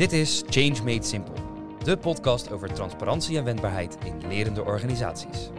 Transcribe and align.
Dit 0.00 0.12
is 0.12 0.42
Change 0.46 0.82
Made 0.82 1.02
Simple, 1.02 1.34
de 1.84 1.96
podcast 1.96 2.50
over 2.50 2.72
transparantie 2.72 3.36
en 3.36 3.44
wendbaarheid 3.44 3.96
in 4.04 4.26
lerende 4.28 4.64
organisaties. 4.64 5.50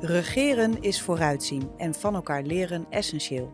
Regeren 0.00 0.82
is 0.82 1.02
vooruitzien 1.02 1.70
en 1.76 1.94
van 1.94 2.14
elkaar 2.14 2.42
leren 2.42 2.86
essentieel. 2.90 3.52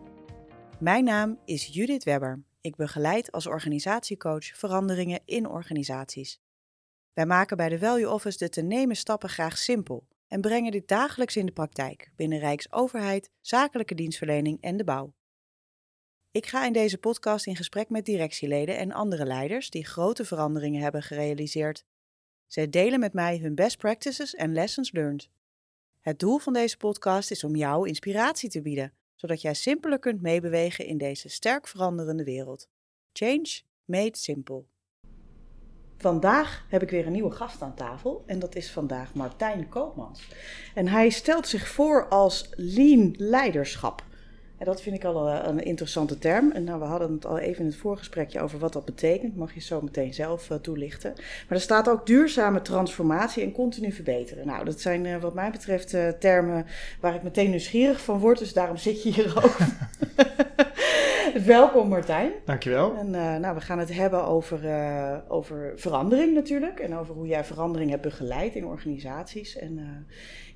Mijn 0.79 1.03
naam 1.03 1.39
is 1.45 1.65
Judith 1.65 2.03
Webber. 2.03 2.43
Ik 2.61 2.75
begeleid 2.75 3.31
als 3.31 3.47
organisatiecoach 3.47 4.45
veranderingen 4.45 5.19
in 5.25 5.47
organisaties. 5.47 6.41
Wij 7.13 7.25
maken 7.25 7.57
bij 7.57 7.69
de 7.69 7.79
Value 7.79 8.09
Office 8.09 8.37
de 8.37 8.49
te 8.49 8.61
nemen 8.61 8.95
stappen 8.95 9.29
graag 9.29 9.57
simpel 9.57 10.07
en 10.27 10.41
brengen 10.41 10.71
dit 10.71 10.87
dagelijks 10.87 11.37
in 11.37 11.45
de 11.45 11.51
praktijk 11.51 12.11
binnen 12.15 12.39
Rijksoverheid, 12.39 13.29
zakelijke 13.41 13.95
dienstverlening 13.95 14.61
en 14.61 14.77
de 14.77 14.83
bouw. 14.83 15.13
Ik 16.33 16.45
ga 16.45 16.65
in 16.65 16.73
deze 16.73 16.97
podcast 16.97 17.45
in 17.45 17.55
gesprek 17.55 17.89
met 17.89 18.05
directieleden 18.05 18.77
en 18.77 18.91
andere 18.91 19.25
leiders 19.25 19.69
die 19.69 19.85
grote 19.85 20.25
veranderingen 20.25 20.81
hebben 20.81 21.03
gerealiseerd. 21.03 21.85
Zij 22.47 22.69
delen 22.69 22.99
met 22.99 23.13
mij 23.13 23.37
hun 23.37 23.55
best 23.55 23.77
practices 23.77 24.35
en 24.35 24.53
lessons 24.53 24.91
learned. 24.91 25.29
Het 25.99 26.19
doel 26.19 26.37
van 26.37 26.53
deze 26.53 26.77
podcast 26.77 27.31
is 27.31 27.43
om 27.43 27.55
jou 27.55 27.87
inspiratie 27.87 28.49
te 28.49 28.61
bieden, 28.61 28.93
zodat 29.15 29.41
jij 29.41 29.53
simpeler 29.53 29.99
kunt 29.99 30.21
meebewegen 30.21 30.85
in 30.85 30.97
deze 30.97 31.29
sterk 31.29 31.67
veranderende 31.67 32.23
wereld. 32.23 32.67
Change 33.13 33.61
made 33.85 34.17
simple. 34.17 34.63
Vandaag 35.97 36.65
heb 36.69 36.81
ik 36.81 36.89
weer 36.89 37.05
een 37.05 37.11
nieuwe 37.11 37.31
gast 37.31 37.61
aan 37.61 37.75
tafel 37.75 38.23
en 38.25 38.39
dat 38.39 38.55
is 38.55 38.71
vandaag 38.71 39.13
Martijn 39.13 39.69
Koopmans. 39.69 40.27
En 40.75 40.87
hij 40.87 41.09
stelt 41.09 41.47
zich 41.47 41.67
voor 41.67 42.07
als 42.07 42.49
lean 42.55 43.13
leiderschap. 43.17 44.09
En 44.61 44.67
dat 44.67 44.81
vind 44.81 44.95
ik 44.95 45.03
al 45.03 45.29
een, 45.29 45.47
een 45.47 45.63
interessante 45.63 46.17
term. 46.17 46.51
En 46.51 46.63
nou, 46.63 46.79
we 46.79 46.85
hadden 46.85 47.11
het 47.11 47.25
al 47.25 47.37
even 47.37 47.59
in 47.59 47.65
het 47.65 47.75
voorgesprekje 47.75 48.41
over 48.41 48.59
wat 48.59 48.73
dat 48.73 48.85
betekent. 48.85 49.35
Mag 49.35 49.53
je 49.53 49.61
zo 49.61 49.81
meteen 49.81 50.13
zelf 50.13 50.49
uh, 50.49 50.57
toelichten. 50.57 51.13
Maar 51.15 51.57
er 51.57 51.61
staat 51.61 51.89
ook 51.89 52.05
duurzame 52.05 52.61
transformatie 52.61 53.43
en 53.43 53.51
continu 53.51 53.91
verbeteren. 53.91 54.47
Nou, 54.47 54.65
dat 54.65 54.81
zijn 54.81 55.05
uh, 55.05 55.17
wat 55.21 55.33
mij 55.33 55.51
betreft 55.51 55.93
uh, 55.93 56.07
termen 56.07 56.65
waar 56.99 57.15
ik 57.15 57.23
meteen 57.23 57.49
nieuwsgierig 57.49 58.01
van 58.01 58.19
word. 58.19 58.39
Dus 58.39 58.53
daarom 58.53 58.77
zit 58.77 59.03
je 59.03 59.11
hier 59.11 59.33
ook. 59.43 59.57
Welkom 61.45 61.89
Martijn. 61.89 62.31
Dankjewel. 62.45 62.95
En 62.95 63.07
uh, 63.07 63.35
nou, 63.35 63.55
we 63.55 63.61
gaan 63.61 63.79
het 63.79 63.93
hebben 63.93 64.25
over, 64.25 64.63
uh, 64.63 65.17
over 65.27 65.73
verandering 65.75 66.33
natuurlijk. 66.33 66.79
En 66.79 66.95
over 66.95 67.15
hoe 67.15 67.27
jij 67.27 67.43
verandering 67.43 67.89
hebt 67.89 68.01
begeleid 68.01 68.55
in 68.55 68.65
organisaties. 68.65 69.57
En 69.57 69.77
uh, 69.77 69.83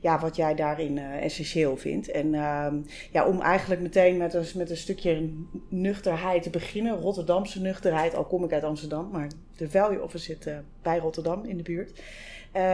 ja, 0.06 0.20
wat 0.20 0.36
jij 0.36 0.56
daarin 0.56 0.98
essentieel 0.98 1.78
vindt. 1.78 2.12
En 2.12 2.34
ehm, 2.34 2.76
ja, 3.12 3.28
om 3.28 3.42
eigenlijk 3.42 3.82
meteen 3.82 4.18
met 4.18 4.34
een, 4.34 4.46
met 4.56 4.70
een 4.70 4.78
stukje 4.78 5.30
nuchterheid 5.70 6.44
te 6.44 6.50
beginnen. 6.50 7.00
Rotterdamse 7.00 7.62
nuchterheid, 7.62 8.16
al 8.16 8.26
kom 8.26 8.44
ik 8.44 8.54
uit 8.54 8.64
Amsterdam. 8.64 9.10
Maar 9.12 9.28
de 9.56 9.70
Value 9.70 10.04
Office 10.04 10.24
zit 10.24 10.50
bij 10.82 10.98
Rotterdam 10.98 11.46
in 11.46 11.58
de 11.58 11.64
buurt. 11.64 12.02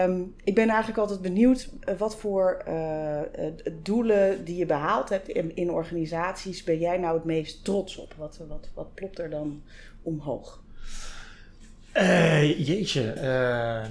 Um, 0.05 0.35
ik 0.43 0.55
ben 0.55 0.69
eigenlijk 0.69 0.99
altijd 0.99 1.21
benieuwd 1.21 1.69
wat 1.97 2.15
voor 2.15 2.63
doelen 3.81 4.45
die 4.45 4.57
je 4.57 4.65
behaald 4.65 5.09
hebt 5.09 5.29
in, 5.29 5.55
in, 5.55 5.71
organisaties 5.71 6.63
ben 6.63 6.79
jij 6.79 6.97
nou 6.97 7.15
het 7.15 7.25
meest 7.25 7.63
trots 7.63 7.97
op? 7.97 8.13
Wat, 8.17 8.39
wat, 8.47 8.69
wat 8.73 8.93
plopt 8.93 9.19
er 9.19 9.29
dan 9.29 9.61
omhoog? 10.01 10.63
Uh, 11.97 12.67
jeetje, 12.67 13.13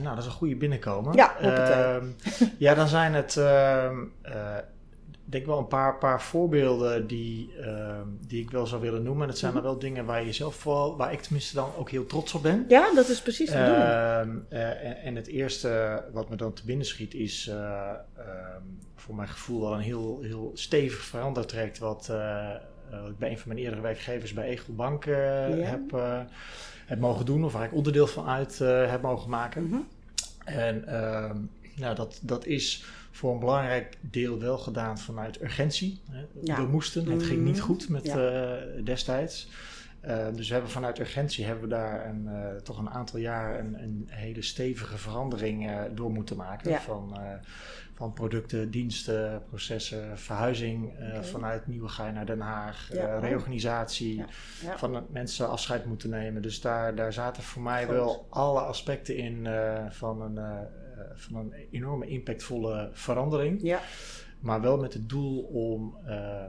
nou 0.02 0.14
dat 0.14 0.18
is 0.18 0.24
een 0.24 0.30
goede 0.30 0.56
binnenkomen. 0.56 1.14
Ja, 1.16 1.36
uh, 1.42 2.02
ja, 2.58 2.74
dan 2.74 2.88
zijn 2.88 3.14
het 3.14 3.36
denk 5.30 5.46
wel 5.46 5.58
een 5.58 5.66
paar, 5.66 5.98
paar 5.98 6.22
voorbeelden 6.22 7.06
die, 7.06 7.52
uh, 7.58 8.00
die 8.26 8.42
ik 8.42 8.50
wel 8.50 8.66
zou 8.66 8.80
willen 8.80 9.02
noemen. 9.02 9.22
En 9.22 9.28
het 9.28 9.38
zijn 9.38 9.50
mm 9.50 9.56
-hmm. 9.56 9.66
dan 9.66 9.76
wel 9.76 9.88
dingen 9.88 10.04
waar 10.04 10.24
je 10.24 10.32
zelf 10.32 10.54
vooral, 10.54 10.96
waar 10.96 11.12
ik 11.12 11.20
tenminste 11.20 11.54
dan 11.54 11.70
ook 11.76 11.90
heel 11.90 12.06
trots 12.06 12.34
op 12.34 12.42
ben. 12.42 12.64
Ja, 12.68 12.94
dat 12.94 13.08
is 13.08 13.20
precies 13.20 13.50
de 13.50 13.58
bedoeling. 13.58 14.42
En, 14.48 15.02
en, 15.02 15.16
het 15.16 15.26
eerste 15.26 16.02
wat 16.12 16.30
me 16.30 16.36
dan 16.36 16.52
te 16.52 16.64
binnen 16.64 16.86
schiet 16.86 17.14
is 17.14 17.48
ehm, 17.48 18.62
voor 18.94 19.14
mijn 19.14 19.28
gevoel 19.28 19.60
wel 19.60 19.74
een 19.74 19.80
heel, 19.80 20.20
heel 20.22 20.50
stevig 20.54 21.00
verandertraject 21.00 21.78
wat, 21.78 22.06
wat 22.90 23.10
ik 23.10 23.18
bij 23.18 23.30
een 23.30 23.38
van 23.38 23.48
mijn 23.48 23.60
eerdere 23.60 23.82
werkgevers 23.82 24.32
bij 24.32 24.48
Egel 24.48 24.74
Bank 24.74 25.04
ja. 25.04 25.12
heb, 25.48 25.80
heb 26.90 27.00
mogen 27.00 27.26
doen. 27.26 27.44
Of 27.44 27.52
waar 27.52 27.64
ik 27.64 27.74
onderdeel 27.74 28.06
van 28.06 28.26
uit 28.26 28.58
heb 28.58 29.02
mogen 29.02 29.30
maken. 29.30 29.62
Mm 29.62 29.72
-hmm. 29.72 29.86
En 30.44 30.84
nou, 31.76 31.94
dat, 31.94 32.18
dat 32.22 32.46
is 32.46 32.84
voor 33.10 33.32
een 33.32 33.38
belangrijk 33.38 33.96
deel 34.00 34.38
wel 34.38 34.58
gedaan 34.58 34.98
vanuit 34.98 35.42
urgentie. 35.42 36.00
Ja. 36.42 36.56
We 36.56 36.66
moesten, 36.66 37.10
het 37.10 37.22
ging 37.22 37.44
niet 37.44 37.60
goed 37.60 37.88
met 37.88 38.06
ja. 38.06 38.52
uh, 38.52 38.84
destijds. 38.84 39.48
Uh, 40.06 40.26
dus 40.34 40.48
we 40.48 40.52
hebben 40.52 40.72
vanuit 40.72 40.98
urgentie 40.98 41.44
hebben 41.44 41.64
we 41.64 41.70
daar 41.70 42.06
een, 42.06 42.24
uh, 42.24 42.56
toch 42.62 42.78
een 42.78 42.90
aantal 42.90 43.18
jaar 43.18 43.58
een, 43.58 43.82
een 43.82 44.04
hele 44.10 44.42
stevige 44.42 44.98
verandering 44.98 45.70
door 45.94 46.10
moeten 46.10 46.36
maken. 46.36 46.70
Ja. 46.70 46.80
Van, 46.80 47.18
van 47.94 48.12
producten, 48.12 48.70
diensten, 48.70 49.42
processen, 49.48 50.18
verhuizing 50.18 50.92
okay. 50.92 51.24
vanuit 51.24 51.66
Nieuwegein 51.66 52.14
naar 52.14 52.26
Den 52.26 52.40
Haag, 52.40 52.88
reorganisatie, 53.20 54.24
van 54.76 55.06
mensen 55.10 55.48
afscheid 55.48 55.84
moeten 55.84 56.10
nemen. 56.10 56.42
Dus 56.42 56.60
daar, 56.60 56.94
daar 56.94 57.12
zaten 57.12 57.42
voor 57.42 57.62
mij 57.62 57.84
goed. 57.84 57.94
wel 57.94 58.26
alle 58.30 58.60
aspecten 58.60 59.16
in 59.16 59.48
van 59.90 60.20
een 60.20 60.68
van 61.14 61.36
een 61.36 61.52
enorme 61.70 62.06
impactvolle 62.06 62.90
verandering. 62.92 63.62
Ja. 63.62 63.80
Maar 64.40 64.60
wel 64.60 64.78
met 64.78 64.92
het 64.92 65.08
doel 65.08 65.42
om, 65.42 65.96
uh, 66.06 66.44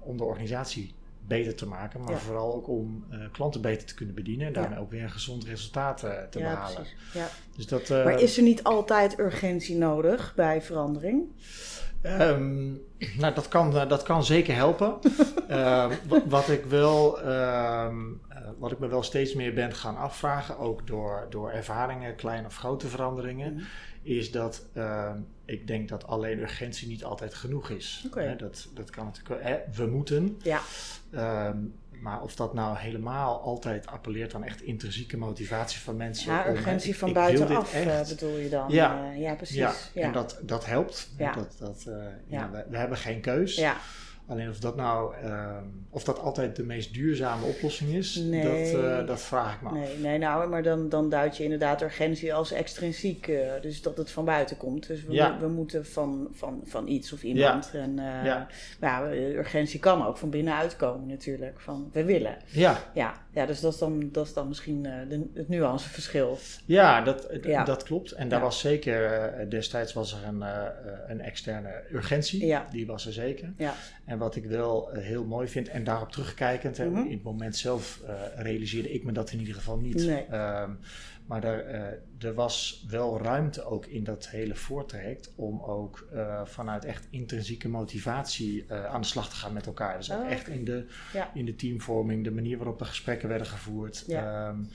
om 0.00 0.16
de 0.16 0.24
organisatie 0.24 0.94
beter 1.26 1.54
te 1.54 1.66
maken, 1.66 2.00
maar 2.00 2.12
ja. 2.12 2.18
vooral 2.18 2.54
ook 2.54 2.68
om 2.68 3.04
uh, 3.10 3.18
klanten 3.32 3.60
beter 3.60 3.86
te 3.86 3.94
kunnen 3.94 4.14
bedienen 4.14 4.46
en 4.46 4.52
daarmee 4.52 4.78
ja. 4.78 4.84
ook 4.84 4.90
weer 4.90 5.02
een 5.02 5.10
gezond 5.10 5.44
resultaat 5.44 5.98
te 6.30 6.38
ja, 6.38 6.50
behalen. 6.50 6.86
Ja. 7.12 7.28
Dus 7.56 7.66
dat, 7.66 7.88
maar 7.88 8.20
is 8.20 8.36
er 8.36 8.42
niet 8.42 8.62
altijd 8.62 9.18
urgentie 9.18 9.76
nodig 9.76 10.32
bij 10.34 10.62
verandering? 10.62 11.28
Um, 12.02 12.82
nou, 13.18 13.34
dat 13.34 13.48
kan, 13.48 13.70
dat 13.88 14.02
kan 14.02 14.24
zeker 14.24 14.54
helpen. 14.54 14.98
uh, 15.50 15.90
wat 16.26 16.48
ik 16.48 16.64
wel, 16.64 17.24
uh, 17.24 17.94
wat 18.58 18.72
ik 18.72 18.78
me 18.78 18.88
wel 18.88 19.02
steeds 19.02 19.34
meer 19.34 19.54
ben 19.54 19.74
gaan 19.74 19.96
afvragen, 19.96 20.58
ook 20.58 20.86
door, 20.86 21.26
door 21.30 21.50
ervaringen, 21.50 22.16
kleine 22.16 22.46
of 22.46 22.56
grote 22.56 22.88
veranderingen, 22.88 23.52
mm. 23.52 23.62
Is 24.06 24.30
dat 24.30 24.66
uh, 24.74 25.12
ik 25.44 25.66
denk 25.66 25.88
dat 25.88 26.06
alleen 26.06 26.38
urgentie 26.38 26.88
niet 26.88 27.04
altijd 27.04 27.34
genoeg 27.34 27.70
is. 27.70 28.04
Okay. 28.06 28.26
Hè, 28.26 28.36
dat, 28.36 28.68
dat 28.74 28.90
kan 28.90 29.04
natuurlijk, 29.04 29.42
hè, 29.42 29.58
we 29.74 29.86
moeten. 29.86 30.40
Ja. 30.42 30.60
Um, 31.48 31.74
maar 32.00 32.22
of 32.22 32.36
dat 32.36 32.54
nou 32.54 32.78
helemaal 32.78 33.40
altijd 33.40 33.86
appelleert 33.86 34.34
aan 34.34 34.44
echt 34.44 34.62
intrinsieke 34.62 35.16
motivatie 35.16 35.80
van 35.80 35.96
mensen. 35.96 36.32
Ja, 36.32 36.48
urgentie 36.48 36.92
om, 36.92 36.98
van 36.98 37.12
buitenaf 37.12 37.74
echt... 37.74 38.08
bedoel 38.08 38.36
je 38.36 38.48
dan. 38.48 38.70
Ja, 38.70 39.10
uh, 39.10 39.20
ja 39.20 39.34
precies. 39.34 39.56
Ja, 39.56 39.74
ja. 39.94 40.02
en 40.02 40.12
dat, 40.12 40.38
dat 40.42 40.66
helpt. 40.66 41.10
Ja. 41.18 41.32
Dat, 41.32 41.56
dat, 41.58 41.84
uh, 41.88 42.04
ja. 42.26 42.50
we, 42.50 42.64
we, 42.68 42.76
hebben 42.76 42.98
geen 42.98 43.20
keus. 43.20 43.54
Ja. 43.54 43.76
Alleen 44.28 44.48
of 44.48 44.58
dat 44.58 44.76
nou, 44.76 45.14
uh, 45.24 45.56
of 45.90 46.04
dat 46.04 46.18
altijd 46.18 46.56
de 46.56 46.62
meest 46.62 46.94
duurzame 46.94 47.46
oplossing 47.46 47.90
is, 47.90 48.16
nee. 48.16 48.72
dat, 48.72 48.82
uh, 48.82 49.06
dat 49.06 49.20
vraag 49.20 49.54
ik 49.54 49.60
me 49.60 49.68
af. 49.68 49.74
Nee, 49.74 49.98
nee 49.98 50.18
nou, 50.18 50.48
maar 50.48 50.62
dan, 50.62 50.88
dan 50.88 51.08
duid 51.08 51.36
je 51.36 51.42
inderdaad 51.42 51.82
urgentie 51.82 52.34
als 52.34 52.52
extrinsiek, 52.52 53.26
uh, 53.26 53.52
dus 53.60 53.82
dat 53.82 53.96
het 53.96 54.10
van 54.10 54.24
buiten 54.24 54.56
komt. 54.56 54.86
Dus 54.86 55.04
we, 55.04 55.12
ja. 55.12 55.38
we 55.40 55.48
moeten 55.48 55.86
van, 55.86 56.28
van, 56.32 56.60
van 56.64 56.88
iets 56.88 57.12
of 57.12 57.22
iemand. 57.22 57.70
Ja. 57.72 57.78
En 57.80 57.96
ja. 57.96 58.46
ja, 58.80 59.10
urgentie 59.12 59.80
kan 59.80 60.06
ook 60.06 60.16
van 60.16 60.30
binnenuit 60.30 60.76
komen 60.76 61.08
natuurlijk, 61.08 61.60
van 61.60 61.90
we 61.92 62.04
willen. 62.04 62.36
Ja. 62.46 62.78
Ja, 62.94 63.14
ja 63.30 63.46
dus 63.46 63.60
dat 63.60 63.72
is 63.72 63.78
dan, 63.78 64.08
dat 64.12 64.26
is 64.26 64.32
dan 64.32 64.48
misschien 64.48 64.82
de, 64.82 65.26
het 65.34 65.48
nuanceverschil. 65.48 66.38
Ja, 66.64 67.00
dat, 67.00 67.28
dat 67.64 67.82
klopt. 67.82 68.12
En 68.12 68.28
daar 68.28 68.40
was 68.40 68.60
zeker, 68.60 69.30
destijds 69.48 69.92
was 69.92 70.12
er 70.12 70.28
een, 70.28 70.44
een 71.06 71.20
externe 71.20 71.82
urgentie, 71.92 72.46
ja. 72.46 72.66
die 72.70 72.86
was 72.86 73.06
er 73.06 73.12
zeker. 73.12 73.52
Ja. 73.56 73.74
En 74.04 74.15
wat 74.18 74.36
ik 74.36 74.44
wel 74.44 74.96
uh, 74.96 75.02
heel 75.02 75.24
mooi 75.24 75.48
vind, 75.48 75.68
en 75.68 75.84
daarop 75.84 76.12
terugkijkend, 76.12 76.78
mm 76.78 76.94
-hmm. 76.94 77.04
in 77.04 77.12
het 77.12 77.22
moment 77.22 77.56
zelf 77.56 78.00
uh, 78.04 78.10
realiseerde 78.36 78.92
ik 78.92 79.04
me 79.04 79.12
dat 79.12 79.30
in 79.30 79.38
ieder 79.38 79.54
geval 79.54 79.78
niet. 79.78 80.06
Nee. 80.06 80.32
Um, 80.32 80.78
maar 81.26 81.44
er, 81.44 81.74
uh, 81.74 82.28
er 82.28 82.34
was 82.34 82.84
wel 82.88 83.20
ruimte 83.22 83.64
ook 83.64 83.86
in 83.86 84.04
dat 84.04 84.28
hele 84.28 84.54
voortraject 84.54 85.32
om 85.36 85.62
ook 85.62 86.08
vanuit 86.44 86.84
echt 86.84 87.06
intrinsieke 87.10 87.68
motivatie 87.68 88.72
aan 88.72 89.00
de 89.00 89.06
slag 89.06 89.28
te 89.28 89.36
gaan 89.36 89.52
met 89.52 89.66
elkaar. 89.66 89.96
Dus 89.96 90.10
oh, 90.10 90.18
ook 90.18 90.30
echt 90.30 90.48
in 90.48 90.64
de, 90.64 90.86
ja. 91.12 91.30
in 91.34 91.44
de 91.44 91.54
teamvorming, 91.54 92.24
de 92.24 92.30
manier 92.30 92.56
waarop 92.56 92.78
de 92.78 92.84
gesprekken 92.84 93.28
werden 93.28 93.46
gevoerd. 93.46 94.04
Ja. 94.06 94.48
Um, 94.48 94.68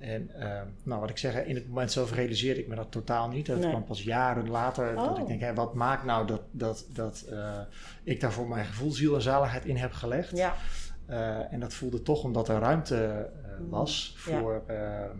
en 0.00 0.30
uh, 0.36 0.60
nou, 0.82 1.00
wat 1.00 1.10
ik 1.10 1.18
zeg, 1.18 1.44
in 1.44 1.54
het 1.54 1.68
moment 1.68 1.92
zelf 1.92 2.12
realiseerde 2.12 2.60
ik 2.60 2.68
me 2.68 2.74
dat 2.74 2.90
totaal 2.90 3.28
niet. 3.28 3.46
Dat 3.46 3.58
nee. 3.58 3.68
kwam 3.68 3.84
pas 3.84 4.02
jaren 4.02 4.50
later. 4.50 4.96
Oh. 4.96 5.04
Dat 5.04 5.18
ik 5.18 5.26
denk, 5.26 5.40
hé, 5.40 5.54
wat 5.54 5.74
maakt 5.74 6.04
nou 6.04 6.26
dat, 6.26 6.42
dat, 6.50 6.86
dat 6.92 7.26
uh, 7.30 7.60
ik 8.02 8.20
daar 8.20 8.32
voor 8.32 8.48
mijn 8.48 8.64
gevoel 8.64 8.90
ziel 8.90 9.14
en 9.14 9.22
zaligheid 9.22 9.64
in 9.64 9.76
heb 9.76 9.92
gelegd. 9.92 10.36
Ja. 10.36 10.54
Uh, 11.10 11.52
en 11.52 11.60
dat 11.60 11.74
voelde 11.74 12.02
toch 12.02 12.24
omdat 12.24 12.48
er 12.48 12.58
ruimte 12.58 13.30
was 13.68 14.14
voor, 14.16 14.62
ja. 14.68 15.10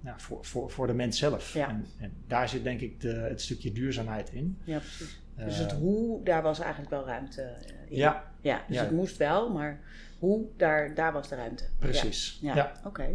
nou, 0.00 0.20
voor, 0.20 0.44
voor, 0.44 0.70
voor 0.70 0.86
de 0.86 0.94
mens 0.94 1.18
zelf. 1.18 1.52
Ja. 1.52 1.68
En, 1.68 1.86
en, 1.98 2.12
daar 2.26 2.48
zit 2.48 2.64
denk 2.64 2.80
ik 2.80 3.00
de, 3.00 3.12
het 3.12 3.40
stukje 3.40 3.72
duurzaamheid 3.72 4.32
in. 4.32 4.58
Ja, 4.64 4.78
precies. 4.78 5.20
dus 5.36 5.58
het 5.58 5.72
hoe, 5.72 6.24
daar 6.24 6.42
was 6.42 6.58
eigenlijk 6.58 6.90
wel 6.90 7.06
ruimte 7.06 7.56
in. 7.88 7.96
Ja, 7.96 8.24
Ja, 8.40 8.62
dus 8.66 8.76
Ja. 8.76 8.82
het 8.82 8.92
moest 8.92 9.16
wel, 9.16 9.52
maar 9.52 9.80
hoe, 10.18 10.44
daar, 10.56 10.94
daar 10.94 11.12
was 11.12 11.28
de 11.28 11.34
ruimte. 11.34 11.64
Precies. 11.78 12.38
Ja, 12.40 12.48
Ja. 12.54 12.56
ja. 12.56 12.72
oké. 12.84 13.06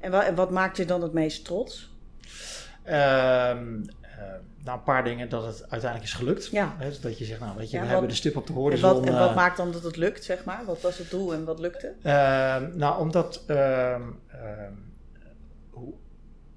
En, 0.00 0.10
wa- 0.10 0.24
en 0.26 0.34
wat 0.34 0.50
maakt 0.50 0.76
je 0.76 0.84
dan 0.84 1.02
het 1.02 1.12
meest 1.12 1.44
trots? 1.44 1.90
Ehm, 2.82 3.82
eh, 4.00 4.18
nou, 4.64 4.78
een 4.78 4.84
paar 4.84 5.04
dingen 5.04 5.28
dat 5.28 5.44
het 5.46 5.60
uiteindelijk 5.60 6.02
is 6.10 6.12
gelukt. 6.16 6.46
Ja. 6.46 6.74
Hè, 6.78 6.88
dus 6.88 7.00
dat 7.00 7.18
je 7.18 7.24
zegt, 7.24 7.40
nou 7.40 7.56
weet 7.56 7.70
je, 7.70 7.72
Ja, 7.76 7.76
we 7.76 7.82
wat- 7.82 7.90
hebben 7.92 8.08
de 8.10 8.16
stip 8.16 8.36
op 8.36 8.46
de 8.46 8.52
En 8.52 8.58
horizon. 8.58 8.92
wat, 8.94 9.06
en 9.06 9.18
wat 9.18 9.28
eh, 9.28 9.36
maakt 9.36 9.56
dan 9.56 9.72
dat 9.72 9.82
het 9.82 9.96
lukt, 9.96 10.24
zeg 10.24 10.44
maar? 10.44 10.64
Wat 10.64 10.80
was 10.80 10.98
het 10.98 11.10
doel 11.10 11.34
en 11.34 11.44
wat 11.44 11.58
lukte? 11.58 11.94
Ehm, 12.02 12.76
nou, 12.76 13.00
omdat 13.00 13.44
ehm, 13.46 14.02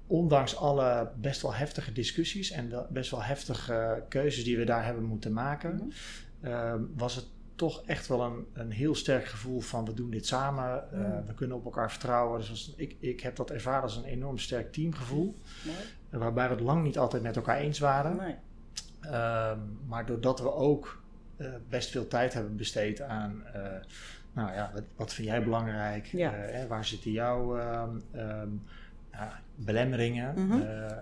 ondanks 0.06 0.56
alle 0.56 1.08
best 1.16 1.42
wel 1.42 1.54
heftige 1.54 1.92
discussies 1.92 2.50
en 2.50 2.86
best 2.90 3.10
wel 3.10 3.22
heftige 3.22 4.02
keuzes 4.08 4.44
die 4.44 4.56
we 4.58 4.64
daar 4.64 4.84
hebben 4.84 5.04
moeten 5.04 5.32
maken, 5.32 5.92
Mhm. 6.40 6.78
was 6.96 7.14
het 7.14 7.26
toch 7.56 7.82
echt 7.86 8.06
wel 8.06 8.20
een, 8.22 8.46
een 8.52 8.70
heel 8.70 8.94
sterk 8.94 9.24
gevoel 9.24 9.60
van 9.60 9.84
we 9.84 9.94
doen 9.94 10.10
dit 10.10 10.26
samen, 10.26 10.92
eh, 10.92 10.98
Mhm. 10.98 11.26
we 11.26 11.34
kunnen 11.34 11.56
op 11.56 11.64
elkaar 11.64 11.90
vertrouwen. 11.90 12.38
Dus 12.40 12.48
was- 12.48 12.74
ik, 12.76 12.96
ik 13.00 13.20
heb 13.20 13.36
dat 13.36 13.50
ervaren 13.50 13.82
als 13.82 13.96
een 13.96 14.04
enorm 14.04 14.38
sterk 14.38 14.72
teamgevoel, 14.72 15.36
waarbij 16.10 16.48
we 16.48 16.54
het 16.54 16.62
lang 16.62 16.82
niet 16.82 16.98
altijd 16.98 17.22
met 17.22 17.36
elkaar 17.36 17.56
eens 17.56 17.78
waren. 17.78 18.16
Nee. 18.16 18.34
Ehm, 19.00 19.58
maar 19.86 20.06
doordat 20.06 20.40
we 20.40 20.52
ook 20.52 21.02
eh, 21.36 21.46
best 21.68 21.90
veel 21.90 22.08
tijd 22.08 22.32
hebben 22.34 22.56
besteed 22.56 23.00
aan, 23.00 23.42
eh, 23.52 23.62
nou 24.32 24.52
ja, 24.52 24.70
wat, 24.74 24.82
wat 24.96 25.12
vind 25.14 25.28
jij 25.28 25.42
belangrijk? 25.44 26.06
Ja. 26.06 26.30
Hè, 26.32 26.66
waar 26.66 26.84
zitten 26.84 27.10
jouw 27.10 27.56
ehm, 27.58 27.96
ehm, 28.12 28.48
belemmeringen? 29.54 30.46
Mhm. 30.46 30.58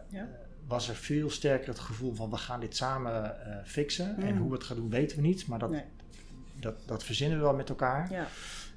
Ja. 0.08 0.28
Was 0.66 0.88
er 0.88 0.94
veel 0.94 1.30
sterker 1.30 1.68
het 1.68 1.78
gevoel 1.78 2.14
van 2.14 2.30
we 2.30 2.36
gaan 2.36 2.60
dit 2.60 2.76
samen 2.76 3.36
fixen. 3.64 4.16
En 4.16 4.28
Mhm. 4.28 4.38
hoe 4.38 4.48
we 4.48 4.54
het 4.54 4.64
gaan 4.64 4.76
doen 4.76 4.90
weten 4.90 5.16
we 5.16 5.22
niet, 5.22 5.46
maar 5.46 5.58
dat, 5.58 5.70
Nee. 5.70 5.84
Dat, 6.64 6.74
dat 6.86 7.04
verzinnen 7.04 7.38
we 7.38 7.44
wel 7.44 7.54
met 7.54 7.68
elkaar. 7.68 8.10
Ja. 8.10 8.26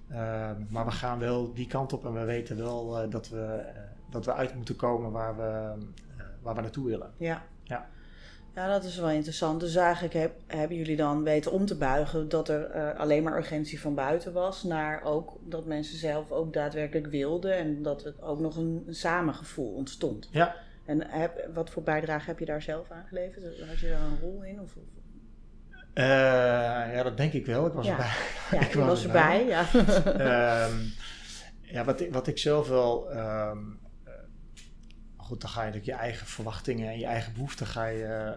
Ehm, 0.10 0.62
maar 0.70 0.86
we 0.86 0.92
gaan 0.92 1.20
wel 1.20 1.54
die 1.54 1.68
kant 1.68 1.94
op 1.94 2.06
en 2.06 2.14
we 2.14 2.24
weten 2.24 2.58
wel 2.58 3.02
eh, 3.02 3.10
dat, 3.10 3.30
we, 3.30 3.44
eh, 3.44 3.82
dat 4.10 4.26
we 4.26 4.34
uit 4.34 4.56
moeten 4.56 4.76
komen 4.76 5.12
waar 5.12 5.36
we, 5.38 5.74
eh, 6.18 6.26
waar 6.42 6.56
we 6.56 6.62
naartoe 6.62 6.86
willen. 6.86 7.12
Ja. 7.18 7.44
Ja. 7.64 7.90
Ja, 8.56 8.68
dat 8.68 8.84
is 8.84 8.98
wel 8.98 9.10
interessant. 9.10 9.60
Dus 9.60 9.76
eigenlijk 9.76 10.14
heb, 10.14 10.34
hebben 10.48 10.78
jullie 10.78 10.96
dan 10.96 11.24
weten 11.24 11.52
om 11.52 11.66
te 11.66 11.78
buigen 11.78 12.30
dat 12.30 12.50
er 12.50 12.94
alleen 12.94 13.24
maar 13.24 13.38
urgentie 13.38 13.82
van 13.82 13.96
buiten 13.96 14.34
was, 14.34 14.64
naar 14.64 15.04
ook 15.04 15.40
dat 15.44 15.66
mensen 15.66 15.98
zelf 15.98 16.32
ook 16.32 16.54
daadwerkelijk 16.54 17.08
wilden 17.08 17.58
en 17.58 17.82
dat 17.84 18.06
er 18.06 18.16
ook 18.20 18.40
nog 18.40 18.58
een, 18.58 18.84
een 18.88 18.96
samengevoel 18.96 19.74
ontstond. 19.74 20.30
Ja. 20.32 20.56
En 20.86 21.08
heb, 21.08 21.50
wat 21.54 21.70
voor 21.70 21.84
bijdrage 21.84 22.26
heb 22.26 22.40
je 22.40 22.46
daar 22.46 22.62
zelf 22.62 22.92
aan 22.92 23.06
geleverd? 23.08 23.44
Had 23.68 23.80
je 23.80 23.90
daar 23.90 24.02
een 24.02 24.20
rol 24.20 24.44
in? 24.44 24.62
Of, 24.62 24.76
Eh, 25.98 26.94
ja, 26.96 27.04
dat 27.04 27.18
denk 27.18 27.34
ik 27.34 27.46
wel. 27.46 27.66
Ik 27.66 27.74
was 27.74 27.86
Ja. 27.86 27.92
erbij. 27.92 28.12
ja, 28.60 28.66
Ik 28.68 28.74
was 28.74 28.86
was 28.86 29.04
erbij. 29.06 29.46
Ja. 29.46 29.66
Ehm, 30.66 30.76
ja, 31.62 31.84
wat 31.84 32.02
ik, 32.02 32.14
wat 32.14 32.28
ik 32.28 32.38
zelf 32.38 32.68
wel. 32.68 33.12
ehm, 33.12 33.58
eh, 34.04 34.14
goed, 35.18 35.42
dan 35.42 35.50
ga 35.50 35.60
je 35.60 35.66
natuurlijk 35.66 35.98
je 35.98 36.04
eigen 36.06 36.28
verwachtingen 36.28 36.90
en 36.90 37.00
je 37.00 37.06
eigen 37.06 37.34
behoeften 37.34 37.68
ga 37.68 37.86
je, 37.86 38.04
eh, 38.06 38.32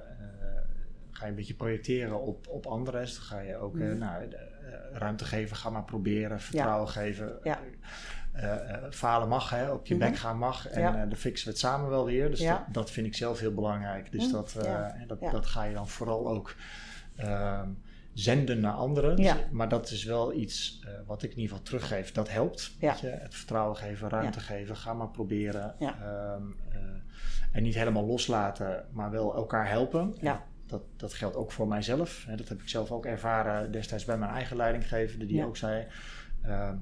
ga 1.11 1.25
je 1.25 1.31
een 1.31 1.37
beetje 1.37 1.55
projecteren 1.55 2.21
op, 2.21 2.49
op 2.49 2.67
anderen. 2.67 3.01
Dus 3.01 3.15
dan 3.15 3.23
ga 3.23 3.41
je 3.41 3.57
ook 3.57 3.75
Mhm. 3.75 3.99
nou, 3.99 4.29
ruimte 4.93 5.25
geven, 5.25 5.57
ga 5.57 5.71
maar 5.71 5.85
proberen, 5.85 6.41
vertrouwen 6.41 6.89
geven. 6.89 7.39
Ja. 7.43 7.59
Eh, 8.33 8.77
falen 8.91 9.29
mag, 9.29 9.51
hè, 9.51 9.71
op 9.71 9.87
je 9.87 9.95
Mhm. 9.95 10.05
bek 10.09 10.17
gaan 10.17 10.39
mag. 10.39 10.69
En 10.69 11.09
dan 11.09 11.19
fixen 11.19 11.47
we 11.47 11.51
het 11.53 11.61
samen 11.61 11.89
wel 11.91 12.05
weer. 12.05 12.31
Dus 12.31 12.41
dat, 12.41 12.61
dat 12.73 12.91
vind 12.91 13.07
ik 13.07 13.15
zelf 13.17 13.39
heel 13.41 13.55
belangrijk. 13.55 14.13
Dus 14.13 14.25
Mhm, 14.25 14.33
dat, 14.33 14.57
dat, 15.07 15.21
dat 15.33 15.47
ga 15.47 15.65
je 15.65 15.75
dan 15.75 15.89
vooral 15.89 16.29
ook 16.29 16.55
ehm, 17.21 17.69
zenden 18.13 18.61
naar 18.61 18.73
anderen. 18.73 19.17
Ja. 19.17 19.37
Maar 19.51 19.69
dat 19.69 19.91
is 19.91 20.05
wel 20.05 20.33
iets 20.33 20.81
eh, 20.85 20.91
wat 21.07 21.23
ik 21.23 21.31
in 21.31 21.39
ieder 21.39 21.51
geval 21.51 21.65
teruggeef. 21.65 22.13
Dat 22.13 22.31
helpt. 22.31 22.73
Ja. 22.79 22.91
weet 22.91 23.01
je. 23.01 23.07
Het 23.07 23.35
vertrouwen 23.35 23.77
geven, 23.77 24.09
ruimte 24.09 24.41
geven. 24.41 24.77
Ga 24.77 24.95
maar 24.95 25.09
proberen. 25.09 25.75
Ehm, 25.79 26.43
eh, 26.69 26.79
en 27.53 27.63
niet 27.63 27.75
helemaal 27.75 28.07
loslaten, 28.07 28.85
maar 28.93 29.11
wel 29.11 29.35
elkaar 29.35 29.69
helpen. 29.69 30.15
Ja. 30.21 30.45
Dat, 30.67 30.83
dat 30.97 31.15
geldt 31.15 31.37
ook 31.37 31.53
voor 31.53 31.69
mijzelf. 31.69 32.25
Hè, 32.27 32.37
Dat 32.37 32.49
heb 32.49 32.61
ik 32.61 32.69
zelf 32.69 32.91
ook 32.91 33.07
ervaren 33.07 33.73
destijds 33.73 34.05
bij 34.05 34.19
mijn 34.19 34.31
eigen 34.31 34.57
leidinggevende, 34.57 35.27
die 35.27 35.45
ook 35.45 35.57
zei: 35.57 35.87
ehm, 36.43 36.77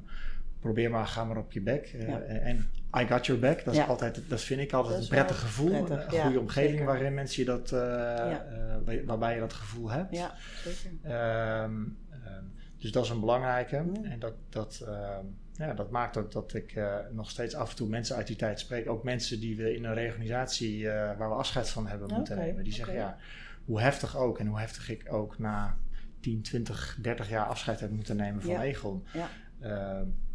probeer 0.61 0.91
maar, 0.91 1.07
ga 1.07 1.25
maar 1.25 1.37
op 1.37 1.53
je 1.53 1.61
bek. 1.61 1.87
Eh. 1.87 2.47
En 2.47 2.71
I 3.01 3.07
got 3.07 3.27
your 3.27 3.41
back, 3.41 3.65
dat, 3.65 3.75
is 3.75 3.87
altijd, 3.87 4.21
dat 4.29 4.41
vind 4.41 4.61
ik 4.61 4.73
altijd 4.73 5.03
een 5.03 5.09
prettig 5.09 5.41
gevoel. 5.41 5.69
prettig, 5.85 6.13
een 6.13 6.21
goede 6.23 6.41
omgeving 6.41 6.71
zeker. 6.71 6.87
waarin 6.87 7.15
mensen 7.15 7.43
je 7.45 7.49
dat, 7.51 7.71
waar- 7.71 9.05
waarbij 9.05 9.35
je 9.35 9.41
dat 9.41 9.53
gevoel 9.53 9.91
hebt. 9.91 10.15
ja, 10.17 10.35
zeker. 10.65 10.91
Ehm, 11.03 11.73
ehm, 12.11 12.45
dus 12.79 12.93
dat 12.93 13.05
is 13.05 13.11
een 13.11 13.21
belangrijke. 13.21 13.83
Mm. 13.83 14.05
En 14.05 14.19
dat, 14.19 14.35
dat, 14.49 14.83
ehm, 14.87 15.25
ja, 15.53 15.75
dat 15.75 15.91
maakt 15.91 16.17
ook 16.17 16.33
dat 16.33 16.55
ik 16.55 16.73
eh, 16.73 16.97
nog 17.13 17.31
steeds 17.31 17.55
af 17.55 17.71
en 17.71 17.77
toe 17.77 17.89
mensen 17.89 18.17
uit 18.17 18.27
die 18.27 18.37
tijd 18.37 18.61
spreek. 18.61 18.89
Ook 18.89 19.03
mensen 19.05 19.41
die 19.41 19.57
we 19.57 19.75
in 19.75 19.85
een 19.85 19.95
reorganisatie 19.95 20.87
waar 20.89 21.29
we 21.29 21.35
afscheid 21.35 21.69
van 21.71 21.87
hebben 21.87 22.09
Ja, 22.09 22.17
moeten 22.17 22.37
nemen. 22.37 22.65
Die 22.65 22.73
zeggen 22.73 22.95
ja, 22.95 23.17
hoe 23.65 23.81
heftig 23.81 24.17
ook 24.17 24.39
en 24.39 24.47
hoe 24.47 24.59
heftig 24.59 24.91
ik 24.91 25.13
ook 25.13 25.39
na 25.39 25.77
10, 26.21 26.43
20, 26.43 26.99
30 27.03 27.29
jaar 27.29 27.47
afscheid 27.47 27.81
heb 27.81 27.91
moeten 27.91 28.17
nemen 28.17 28.43
van 28.43 28.51
Ja. 28.51 28.63
Egon. 28.63 29.05
Ja. 29.13 29.29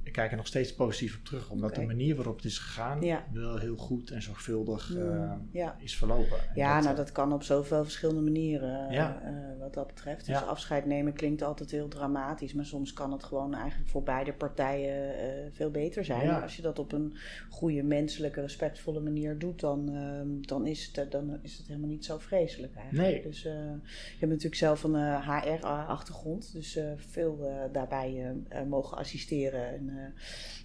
Ik 0.04 0.12
kijk 0.14 0.32
er 0.32 0.38
nog 0.38 0.48
steeds 0.48 0.76
positief 0.76 1.18
op 1.18 1.24
terug, 1.26 1.50
omdat 1.50 1.76
de 1.76 1.86
manier 1.86 2.16
waarop 2.16 2.36
het 2.36 2.46
is 2.46 2.58
gegaan 2.58 3.02
Ja. 3.02 3.24
wel 3.34 3.58
heel 3.58 3.76
goed 3.78 4.12
en 4.12 4.22
zorgvuldig 4.22 4.90
Mm, 4.96 5.50
ja. 5.52 5.76
is 5.80 5.98
verlopen. 5.98 6.38
En 6.38 6.52
Ja, 6.56 6.80
nou 6.80 6.90
eh, 6.92 6.96
dat 6.96 7.12
kan 7.12 7.34
op 7.34 7.44
zoveel 7.44 7.84
verschillende 7.84 8.22
manieren 8.22 8.88
eh, 8.88 8.94
Ja. 8.96 9.22
eh, 9.24 9.60
wat 9.60 9.74
dat 9.74 9.88
betreft. 9.88 10.26
Dus 10.26 10.42
afscheid 10.44 10.86
nemen 10.86 11.14
klinkt 11.14 11.42
altijd 11.42 11.72
heel 11.72 11.88
dramatisch, 11.88 12.54
maar 12.54 12.66
soms 12.66 12.94
kan 12.94 13.12
het 13.12 13.24
gewoon 13.24 13.54
eigenlijk 13.54 13.90
voor 13.90 14.04
beide 14.04 14.34
partijen 14.34 15.18
eh, 15.18 15.30
veel 15.52 15.72
beter 15.72 16.06
zijn. 16.06 16.30
Als 16.42 16.56
je 16.56 16.62
dat 16.62 16.80
op 16.80 16.92
een 16.92 17.16
goede, 17.50 17.84
menselijke, 17.84 18.42
respectvolle 18.42 19.00
manier 19.00 19.40
doet, 19.40 19.60
dan, 19.60 19.90
ehm, 19.96 20.28
dan, 20.42 20.66
is, 20.68 20.92
het, 20.94 21.12
dan 21.12 21.40
is 21.42 21.58
het 21.58 21.68
helemaal 21.68 21.90
niet 21.90 22.06
zo 22.06 22.18
vreselijk 22.18 22.76
eigenlijk. 22.76 23.08
Nee. 23.14 23.22
Dus 23.22 23.46
eh, 23.46 23.54
je 23.54 24.20
hebt 24.20 24.32
natuurlijk 24.32 24.56
zelf 24.56 24.84
een 24.84 24.96
HR-achtergrond, 25.22 26.54
dus 26.54 26.76
eh, 26.76 26.86
veel 26.96 27.40
eh, 27.48 27.56
daarbij 27.72 28.34
eh, 28.50 28.60
eh, 28.60 28.68
mogen 28.68 28.98
assisteren. 28.98 29.68
En, 29.68 29.90
eh, 29.90 29.93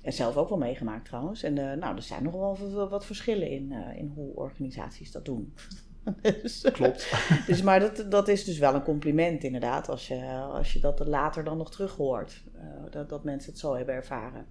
en 0.02 0.12
zelf 0.12 0.36
ook 0.36 0.48
wel 0.48 0.58
meegemaakt 0.58 1.04
trouwens. 1.04 1.42
En 1.42 1.58
eh, 1.58 1.78
nou, 1.78 1.96
er 1.96 2.02
zijn 2.02 2.22
nog 2.22 2.32
wel 2.34 2.88
wat 2.88 3.06
verschillen 3.06 3.50
in, 3.50 3.72
eh, 3.72 3.98
in 3.98 4.12
hoe 4.14 4.34
organisaties 4.34 5.12
dat 5.12 5.25
doen. 5.25 5.54
dus, 6.42 6.60
Klopt. 6.72 7.12
dus, 7.46 7.62
maar 7.62 7.80
dat, 7.80 8.06
dat 8.10 8.28
is 8.28 8.44
dus 8.44 8.58
wel 8.58 8.75
een 8.75 8.82
compliment 8.82 9.44
inderdaad, 9.44 9.88
als 9.88 10.08
je, 10.08 10.25
als 10.32 10.72
je 10.72 10.80
dat 10.80 11.06
later 11.06 11.44
dan 11.44 11.56
nog 11.56 11.70
terug 11.70 11.96
hoort. 11.96 12.42
eh, 12.54 12.90
dat, 12.90 13.08
dat 13.08 13.25
mensen 13.25 13.50
het 13.50 13.60
zo 13.60 13.76
hebben 13.76 13.94
ervaren. 13.94 14.46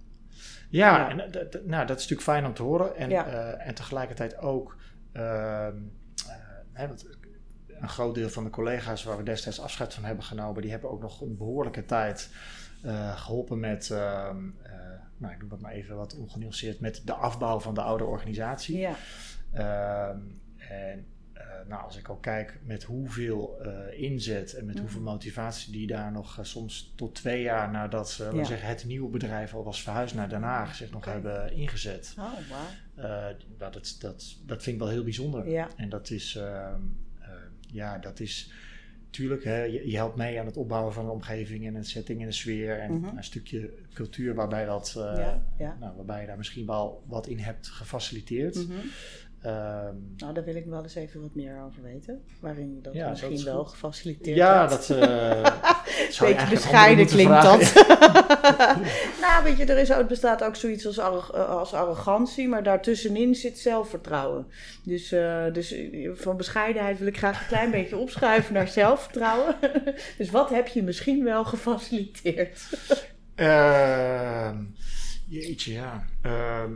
Ja, 0.70 1.10
en 1.10 1.20
eh, 1.32 1.60
nou, 1.64 1.86
dat 1.86 1.96
is 1.96 2.02
natuurlijk 2.08 2.22
fijn 2.22 2.46
om 2.46 2.54
te 2.54 2.62
horen. 2.62 2.96
En, 2.96 3.10
Ja. 3.10 3.26
eh, 3.26 3.66
en 3.68 3.74
tegelijkertijd 3.74 4.38
ook, 4.38 4.76
ehm, 5.12 5.76
eh, 6.28 6.34
hè, 6.72 6.86
want 6.86 7.06
een 7.80 7.88
groot 7.88 8.14
deel 8.14 8.28
van 8.28 8.44
de 8.44 8.50
collega's 8.50 9.04
waar 9.04 9.16
we 9.16 9.22
destijds 9.22 9.60
afscheid 9.60 9.94
van 9.94 10.04
hebben 10.04 10.24
genomen, 10.24 10.62
die 10.62 10.70
hebben 10.70 10.90
ook 10.90 11.00
nog 11.02 11.20
een 11.20 11.36
behoorlijke 11.36 11.84
tijd 11.84 12.30
eh, 12.32 12.38
geholpen 13.14 13.60
met, 13.60 13.90
ehm, 13.90 14.36
eh, 14.62 14.72
nou 15.16 15.32
ik 15.34 15.40
doe 15.40 15.48
dat 15.48 15.60
maar 15.60 15.72
even 15.72 15.96
wat 15.96 16.16
ongenuanceerd, 16.16 16.80
met 16.80 17.02
de 17.04 17.12
afbouw 17.12 17.60
van 17.60 17.74
de 17.74 17.82
oude 17.82 18.04
organisatie. 18.04 18.78
Ja, 18.78 18.94
Ehm, 19.52 20.18
en 20.56 21.06
eh, 21.32 21.44
nou, 21.68 21.82
als 21.82 21.96
ik 21.96 22.08
ook 22.08 22.22
kijk 22.22 22.60
met 22.64 22.82
hoeveel 22.82 23.60
eh, 23.62 24.02
inzet 24.02 24.54
en 24.54 24.64
met 24.64 24.74
Mhm. 24.74 24.82
hoeveel 24.82 25.00
motivatie 25.02 25.72
die 25.72 25.86
daar 25.86 26.12
nog 26.12 26.38
eh, 26.38 26.44
soms 26.44 26.92
tot 26.96 27.14
twee 27.14 27.42
jaar 27.42 27.70
nadat 27.70 28.16
we 28.16 28.36
Ja. 28.36 28.44
zeggen, 28.44 28.68
het 28.68 28.84
nieuwe 28.84 29.08
bedrijf 29.10 29.54
al 29.54 29.64
was 29.64 29.82
verhuisd 29.82 30.14
naar 30.14 30.28
Den 30.28 30.42
Haag 30.42 30.74
zich 30.74 30.90
nog 30.90 31.04
hebben 31.04 31.52
ingezet. 31.52 32.14
oh. 32.18 32.32
Eh, 32.94 33.04
nou, 33.58 33.72
dat, 33.72 33.96
dat, 34.00 34.36
dat 34.46 34.62
vind 34.62 34.76
ik 34.76 34.78
wel 34.82 34.88
heel 34.90 35.04
bijzonder. 35.04 35.48
Ja. 35.48 35.68
En 35.76 35.88
dat 35.88 36.10
is, 36.10 36.36
ehm, 36.36 36.80
eh, 37.20 37.28
ja, 37.60 37.98
dat 37.98 38.20
is, 38.20 38.52
tuurlijk, 39.10 39.44
hè, 39.44 39.62
je, 39.62 39.90
je 39.90 39.96
helpt 39.96 40.16
mee 40.16 40.40
aan 40.40 40.46
het 40.46 40.56
opbouwen 40.56 40.92
van 40.92 41.04
een 41.04 41.10
omgeving 41.10 41.66
en 41.66 41.74
een 41.74 41.84
setting 41.84 42.20
en 42.20 42.26
een 42.26 42.32
sfeer 42.32 42.78
en 42.78 42.92
Mhm. 43.00 43.16
een 43.16 43.24
stukje 43.24 43.70
cultuur 43.92 44.34
waarbij 44.34 44.64
dat, 44.64 44.88
eh, 44.96 45.02
Ja, 45.16 45.42
ja. 45.58 45.76
Nou, 45.80 45.96
waarbij 45.96 46.20
je 46.20 46.26
daar 46.26 46.36
misschien 46.36 46.66
wel 46.66 47.02
wat 47.06 47.26
in 47.26 47.38
hebt 47.38 47.68
gefaciliteerd. 47.68 48.54
Mhm. 48.54 48.72
Ehm, 49.42 49.94
Nou, 50.16 50.34
daar 50.34 50.44
wil 50.44 50.56
ik 50.56 50.64
wel 50.66 50.82
eens 50.82 50.94
even 50.94 51.20
wat 51.20 51.34
meer 51.34 51.62
over 51.66 51.82
weten. 51.82 52.22
Waarin 52.40 52.78
dat 52.82 52.94
Ja, 52.94 53.08
misschien 53.08 53.30
is 53.32 53.42
wel 53.44 53.64
gefaciliteerd 53.64 54.36
ja, 54.36 54.58
hebt. 54.58 54.70
dat 54.70 54.84
zou 56.14 56.28
je 56.30 56.34
Beetje 56.36 56.48
bescheiden 56.54 57.06
klinkt 57.06 57.42
dat. 57.42 57.72
nou, 59.24 59.44
weet 59.44 59.56
je, 59.56 59.64
er 59.64 59.78
is, 59.78 59.92
ook- 59.92 60.08
bestaat 60.08 60.44
ook 60.44 60.56
zoiets 60.56 60.86
als, 60.86 61.30
eh, 61.30 61.48
als 61.48 61.72
arrogantie, 61.74 62.48
maar 62.48 62.62
daartussenin 62.62 63.34
zit 63.34 63.58
zelfvertrouwen. 63.58 64.46
Dus, 64.84 65.12
eh, 65.12 65.44
dus 65.52 65.74
van 66.14 66.36
bescheidenheid 66.36 66.98
wil 66.98 67.06
ik 67.08 67.18
graag 67.18 67.40
een 67.40 67.46
klein 67.46 67.70
beetje 67.70 67.96
opschuiven 67.96 68.54
naar 68.54 68.68
zelfvertrouwen. 68.68 69.54
dus 70.18 70.30
wat 70.30 70.50
heb 70.50 70.66
je 70.68 70.82
misschien 70.82 71.24
wel 71.24 71.44
gefaciliteerd? 71.44 72.60
Ehm, 73.34 74.56
jeetje, 75.28 75.72
ja. 75.72 76.04
Ehm, 76.22 76.72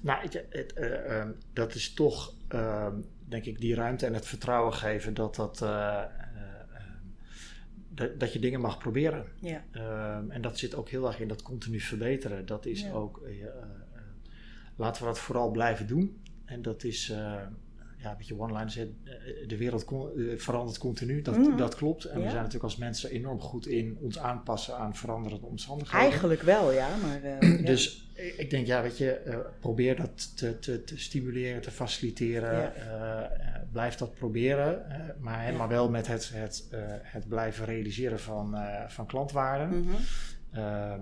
nou, 0.00 0.22
het, 0.22 0.44
het, 0.50 0.72
eh, 0.72 1.18
ehm, 1.20 1.30
dat 1.52 1.74
is 1.74 1.94
toch, 1.94 2.34
ehm, 2.48 2.94
denk 3.28 3.44
ik, 3.44 3.60
die 3.60 3.74
ruimte 3.74 4.06
en 4.06 4.14
het 4.14 4.26
vertrouwen 4.26 4.72
geven 4.72 5.14
dat 5.14 5.34
dat. 5.36 5.62
eh, 5.62 5.68
eh, 5.68 6.02
ehm, 7.94 8.18
dat, 8.18 8.32
je 8.32 8.38
dingen 8.38 8.60
mag 8.60 8.78
proberen. 8.78 9.26
Ja. 9.40 9.64
En 10.28 10.40
dat 10.42 10.58
zit 10.58 10.74
ook 10.74 10.88
heel 10.88 11.06
erg 11.06 11.20
in 11.20 11.28
dat 11.28 11.42
continu 11.42 11.80
verbeteren. 11.80 12.46
Dat 12.46 12.66
is 12.66 12.80
Ja. 12.80 12.92
ook, 12.92 13.22
eh, 13.22 13.46
laten 14.76 15.02
we 15.02 15.08
dat 15.08 15.18
vooral 15.18 15.50
blijven 15.50 15.86
doen. 15.86 16.22
En 16.44 16.62
dat 16.62 16.84
is, 16.84 17.12
ja, 18.06 18.12
een 18.12 18.18
beetje 18.18 18.40
one-line 18.40 18.70
zegt, 18.70 18.88
eh, 19.04 19.48
de 19.48 19.56
wereld 19.56 19.84
eh, 19.84 20.38
verandert 20.38 20.78
continu. 20.78 21.22
Dat, 21.22 21.36
Mhm. 21.38 21.56
dat 21.56 21.74
klopt. 21.74 22.04
En 22.04 22.14
we 22.16 22.22
zijn 22.22 22.34
natuurlijk 22.34 22.64
als 22.64 22.76
mensen 22.76 23.10
enorm 23.10 23.40
goed 23.40 23.66
in 23.66 23.98
ons 24.00 24.18
aanpassen 24.18 24.76
aan 24.76 24.96
veranderende 24.96 25.46
omstandigheden. 25.46 26.00
Eigenlijk 26.00 26.42
wel, 26.42 26.72
ja. 26.72 26.88
Maar, 27.02 27.22
eh. 27.22 27.66
Dus 27.72 28.10
ik 28.14 28.34
ik 28.36 28.50
denk, 28.50 28.66
ja, 28.66 28.82
weet 28.82 28.98
je, 28.98 29.12
eh, 29.12 29.38
probeer 29.60 29.96
dat 29.96 30.36
te, 30.36 30.58
te, 30.58 30.84
te 30.84 30.98
stimuleren, 30.98 31.60
te 31.62 31.70
faciliteren. 31.70 32.72
Ja. 32.88 33.30
Blijf 33.72 33.94
dat 33.94 34.14
proberen, 34.14 34.82
maar, 35.18 35.54
maar 35.54 35.68
wel 35.68 35.90
met 35.90 36.06
het, 36.06 36.30
het, 36.34 36.68
het 37.02 37.28
blijven 37.28 37.64
realiseren 37.64 38.20
van, 38.20 38.56
van 38.88 39.06
klantwaarde. 39.06 39.76
Mhm. 39.76 39.94
Ehm, 40.52 41.00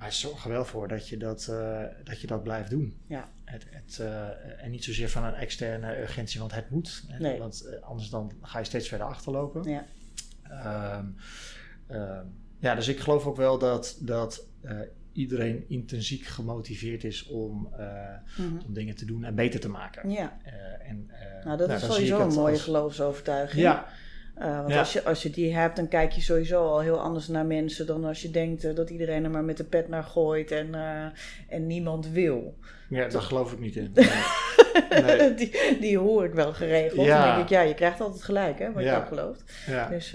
maar 0.00 0.12
zorg 0.12 0.44
er 0.44 0.50
wel 0.50 0.64
voor 0.64 0.88
dat 0.88 1.08
je 1.08 1.16
dat, 1.16 1.46
eh, 1.48 1.82
dat, 2.04 2.20
je 2.20 2.26
dat 2.26 2.42
blijft 2.42 2.70
doen. 2.70 3.00
Ja. 3.06 3.28
Het, 3.44 3.66
het, 3.70 3.98
eh, 3.98 4.64
en 4.64 4.70
niet 4.70 4.84
zozeer 4.84 5.08
van 5.08 5.24
een 5.24 5.34
externe 5.34 6.00
urgentie, 6.00 6.40
want 6.40 6.54
het 6.54 6.70
moet. 6.70 7.04
Nee. 7.18 7.38
Want 7.38 7.64
eh, 7.66 7.82
anders 7.82 8.08
dan 8.10 8.32
ga 8.42 8.58
je 8.58 8.64
steeds 8.64 8.88
verder 8.88 9.06
achterlopen. 9.06 9.70
Ja. 9.70 9.84
Ehm, 10.42 11.06
ehm, 11.86 12.24
ja, 12.58 12.74
dus 12.74 12.88
ik 12.88 13.00
geloof 13.00 13.26
ook 13.26 13.36
wel 13.36 13.58
dat, 13.58 13.96
dat 14.00 14.44
iedereen 15.12 15.64
intrinsiek 15.68 16.24
gemotiveerd 16.24 17.04
is 17.04 17.26
om, 17.26 17.68
Mhm. 18.38 18.58
om 18.66 18.72
dingen 18.74 18.94
te 18.96 19.04
doen 19.04 19.24
en 19.24 19.34
beter 19.34 19.60
te 19.60 19.68
maken. 19.68 20.10
Ja, 20.10 20.38
en, 20.82 21.10
nou 21.44 21.56
dat 21.56 21.68
nou, 21.68 21.80
is 21.80 21.86
sowieso 21.86 22.20
een 22.20 22.34
mooie 22.34 22.52
als- 22.52 22.62
geloofsovertuiging. 22.62 23.62
Ja, 23.62 23.86
Eh, 24.40 24.56
want 24.56 24.68
Ja. 24.72 24.78
als, 24.78 24.92
je, 24.92 25.04
als 25.04 25.22
je 25.22 25.30
die 25.30 25.54
hebt, 25.54 25.76
dan 25.76 25.88
kijk 25.88 26.12
je 26.12 26.20
sowieso 26.20 26.66
al 26.66 26.80
heel 26.80 27.00
anders 27.00 27.28
naar 27.28 27.46
mensen 27.46 27.86
dan 27.86 28.04
als 28.04 28.22
je 28.22 28.30
denkt 28.30 28.64
eh, 28.64 28.74
dat 28.74 28.90
iedereen 28.90 29.24
er 29.24 29.30
maar 29.30 29.44
met 29.44 29.56
de 29.56 29.64
pet 29.64 29.88
naar 29.88 30.02
gooit 30.04 30.50
en, 30.50 30.74
eh, 30.74 31.04
en 31.48 31.66
niemand 31.66 32.08
wil. 32.08 32.54
ja, 32.88 33.08
daar 33.08 33.22
geloof 33.22 33.52
ik 33.52 33.58
niet 33.58 33.76
in. 33.76 33.92
Nee. 34.90 35.34
Die, 35.40 35.76
die 35.80 35.98
hoor 35.98 36.24
ik 36.24 36.32
wel 36.34 36.52
geregeld. 36.52 37.06
Ja. 37.06 37.24
Dan 37.26 37.34
denk 37.34 37.42
ik, 37.44 37.48
ja, 37.48 37.60
je 37.60 37.74
krijgt 37.74 38.00
altijd 38.00 38.22
gelijk, 38.22 38.58
hè, 38.58 38.72
wat 38.72 38.82
Ja. 38.82 38.94
je 38.94 39.00
ook 39.00 39.06
gelooft. 39.06 39.52
Ja, 39.66 39.88
Dus 39.88 40.10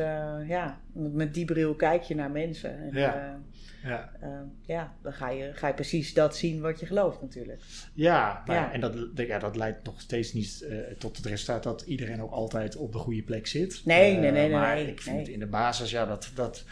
ja, 0.47 0.79
met 0.93 1.13
met 1.13 1.33
die 1.33 1.45
bril 1.45 1.75
kijk 1.75 2.01
je 2.03 2.15
naar 2.15 2.31
mensen. 2.31 2.69
En, 2.79 2.89
Ja. 2.91 3.39
Eh, 3.85 3.91
ja. 3.91 4.09
eh, 4.21 4.29
ja, 4.61 4.93
dan 5.01 5.13
ga 5.13 5.29
je, 5.29 5.53
ga 5.53 5.67
je 5.67 5.73
precies 5.73 6.13
dat 6.13 6.35
zien 6.35 6.61
wat 6.61 6.79
je 6.79 6.85
gelooft 6.85 7.21
natuurlijk. 7.21 7.61
Ja, 7.93 8.43
maar, 8.45 8.55
Ja. 8.55 8.71
en 8.71 8.79
dat, 8.81 8.93
ja, 9.15 9.39
dat 9.39 9.55
leidt 9.55 9.85
nog 9.85 10.01
steeds 10.01 10.33
niet 10.33 10.61
eh, 10.69 10.77
tot 10.97 11.17
het 11.17 11.25
resultaat 11.25 11.63
dat 11.63 11.81
iedereen 11.81 12.21
ook 12.21 12.31
altijd 12.31 12.75
op 12.75 12.91
de 12.91 12.97
goede 12.97 13.21
plek 13.23 13.47
zit. 13.47 13.81
Nee, 13.85 14.15
Eh, 14.15 14.21
nee, 14.21 14.31
nee, 14.31 14.41
nee, 14.47 14.51
Maar 14.59 14.75
nee, 14.75 14.87
ik 14.87 15.01
vind 15.01 15.15
nee. 15.15 15.31
in 15.31 15.39
de 15.39 15.47
basis, 15.47 15.91
ja, 15.91 16.05
dat, 16.05 16.31
dat, 16.35 16.63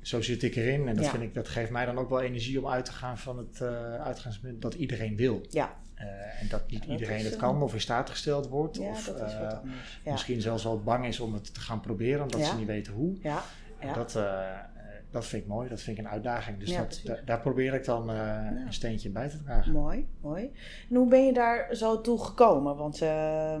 zo 0.00 0.20
zit 0.22 0.42
ik 0.42 0.56
erin. 0.56 0.88
En 0.88 0.94
dat, 0.96 1.04
Ja. 1.04 1.10
vind 1.10 1.22
ik, 1.22 1.34
dat 1.34 1.48
geeft 1.48 1.70
mij 1.70 1.84
dan 1.86 1.98
ook 1.98 2.08
wel 2.08 2.20
energie 2.20 2.58
om 2.58 2.68
uit 2.68 2.84
te 2.84 2.92
gaan 2.92 3.18
van 3.18 3.38
het 3.38 3.60
eh, 3.60 3.94
uitgangspunt 3.94 4.62
dat 4.62 4.74
iedereen 4.74 5.16
wil. 5.16 5.46
Ja, 5.50 5.80
Eh, 5.94 6.40
en 6.42 6.48
dat 6.48 6.70
niet 6.70 6.80
dat 6.80 6.90
iedereen 6.90 7.24
het 7.24 7.32
eh, 7.32 7.38
kan 7.38 7.62
of 7.62 7.74
in 7.74 7.80
staat 7.80 8.10
gesteld 8.10 8.48
wordt. 8.48 8.78
of 8.78 9.08
eh, 9.08 9.58
misschien 10.04 10.40
zelfs 10.40 10.64
wel 10.64 10.82
bang 10.82 11.06
is 11.06 11.20
om 11.20 11.34
het 11.34 11.54
te 11.54 11.60
gaan 11.60 11.80
proberen, 11.80 12.22
omdat 12.22 12.44
ze 12.44 12.56
niet 12.56 12.66
weten 12.66 12.92
hoe. 12.92 13.16
ja, 13.22 13.42
ja. 13.80 13.92
Dat, 13.94 14.16
eh, 14.16 14.22
eh, 14.22 14.58
dat 15.12 15.26
vind 15.26 15.42
ik 15.42 15.48
mooi, 15.48 15.68
dat 15.68 15.80
vind 15.80 15.98
ik 15.98 16.04
een 16.04 16.10
uitdaging. 16.10 16.58
Dus 16.58 16.70
Ja, 16.70 16.78
dat, 16.80 17.00
da- 17.04 17.18
daar 17.24 17.40
probeer 17.40 17.74
ik 17.74 17.84
dan 17.84 18.10
eh, 18.10 18.46
een 18.66 18.72
steentje 18.72 19.10
bij 19.10 19.28
te 19.28 19.42
dragen. 19.42 19.72
Mooi, 19.72 20.06
mooi. 20.20 20.50
En 20.90 20.96
hoe 20.96 21.08
ben 21.08 21.26
je 21.26 21.32
daar 21.32 21.74
zo 21.76 22.00
toe 22.00 22.24
gekomen? 22.24 22.76
Want 22.76 22.94
eh, 23.02 23.08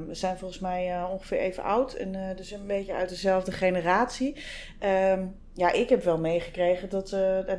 we 0.06 0.14
zijn 0.14 0.38
volgens 0.38 0.60
mij 0.60 0.90
eh, 0.96 1.08
ongeveer 1.12 1.38
even 1.38 1.62
oud 1.62 1.92
en 1.94 2.36
dus 2.36 2.50
een 2.50 2.66
beetje 2.66 2.94
uit 2.94 3.08
dezelfde 3.08 3.52
generatie. 3.52 4.36
Ehm, 4.78 5.24
ja, 5.54 5.72
ik 5.72 5.88
heb 5.88 6.04
wel 6.04 6.18
meegekregen 6.18 6.88
dat 6.88 7.10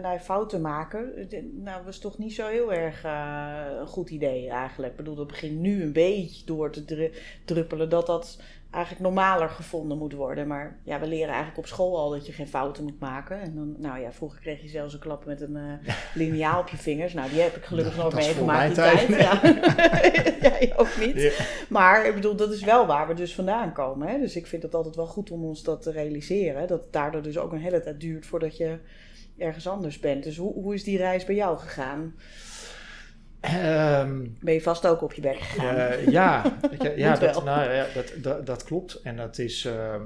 nou, 0.02 0.20
fouten 0.20 0.62
maken, 0.62 1.28
nou, 1.64 1.86
was 1.86 2.00
toch 2.00 2.18
niet 2.18 2.34
zo 2.34 2.48
heel 2.48 2.74
erg 2.74 3.04
een 3.80 3.88
goed 3.88 4.10
idee 4.10 4.50
eigenlijk. 4.50 4.92
Ik 4.92 4.98
bedoel, 4.98 5.16
dat 5.16 5.28
begint 5.28 5.60
nu 5.60 5.82
een 5.84 5.92
beetje 5.94 6.46
door 6.46 6.72
te 6.72 6.86
dru- 6.86 7.12
druppelen 7.46 7.90
dat 7.90 8.06
dat 8.06 8.40
eigenlijk 8.74 9.04
normaler 9.04 9.50
gevonden 9.50 9.98
moet 9.98 10.14
worden. 10.14 10.48
Maar 10.48 10.80
ja, 10.84 11.00
we 11.00 11.08
leren 11.08 11.28
eigenlijk 11.28 11.58
op 11.58 11.66
school 11.66 11.98
al 11.98 12.10
dat 12.10 12.26
je 12.26 12.32
geen 12.32 12.48
fouten 12.48 12.84
moet 12.84 13.00
maken. 13.00 13.42
En 13.42 13.56
dan, 13.56 13.76
nou 13.78 14.00
ja, 14.00 14.12
vroeger 14.12 14.40
kreeg 14.40 14.62
je 14.62 14.68
zelfs 14.68 14.94
een 14.94 15.00
klap 15.00 15.26
met 15.26 15.42
een 15.42 15.56
eh 15.56 15.94
liniaal 16.14 16.60
op 16.60 16.68
je 16.68 16.78
vingers. 16.78 17.14
Nou, 17.14 17.30
die 17.30 17.42
heb 17.42 17.56
ik 17.56 17.64
gelukkig 17.64 17.96
Dat 17.96 18.04
nooit 18.04 18.26
meegemaakt 18.26 18.76
die 18.76 18.84
mijn 18.84 18.98
tijd. 18.98 19.08
Ja. 19.24 19.40
Jij 20.50 20.74
ook 20.76 20.98
niet. 21.00 21.46
Maar 21.70 22.06
ik 22.06 22.14
bedoel, 22.14 22.36
dat 22.36 22.52
is 22.52 22.64
wel 22.64 22.86
waar 22.86 23.08
we 23.08 23.14
dus 23.14 23.36
vandaan 23.36 23.74
komen. 23.74 24.08
Hè? 24.08 24.20
Dus 24.20 24.36
ik 24.36 24.48
vind 24.48 24.64
het 24.64 24.76
altijd 24.76 24.96
wel 24.96 25.08
goed 25.08 25.32
om 25.32 25.44
ons 25.44 25.64
dat 25.64 25.82
te 25.82 25.92
realiseren. 25.92 26.68
Dat 26.68 26.84
het 26.84 26.94
daardoor 26.94 27.22
dus 27.22 27.38
ook 27.38 27.52
een 27.52 27.62
hele 27.62 27.82
tijd 27.82 28.00
duurt 28.00 28.26
voordat 28.26 28.58
je 28.58 28.80
ergens 29.38 29.68
anders 29.68 30.00
bent. 30.00 30.24
Dus 30.24 30.38
hoe, 30.38 30.54
hoe 30.54 30.74
is 30.74 30.84
die 30.84 30.98
reis 30.98 31.26
bij 31.26 31.36
jou 31.36 31.58
gegaan? 31.58 32.16
Ehm, 33.44 34.26
Ben 34.40 34.54
je 34.54 34.62
vast 34.62 34.88
ook 34.88 35.02
op 35.02 35.14
je 35.14 35.22
bek 35.22 35.40
gegaan? 35.40 35.76
Eh, 35.76 36.08
ja, 36.08 36.44
ja, 36.96 37.10
Moet 37.10 37.20
dat, 37.20 37.34
wel. 37.36 37.44
nou, 37.44 37.72
ja 37.72 37.86
dat, 37.94 38.14
dat, 38.18 38.46
dat 38.46 38.64
klopt. 38.64 39.02
En 39.02 39.16
dat, 39.18 39.38
is, 39.38 39.66
ehm, 39.66 40.02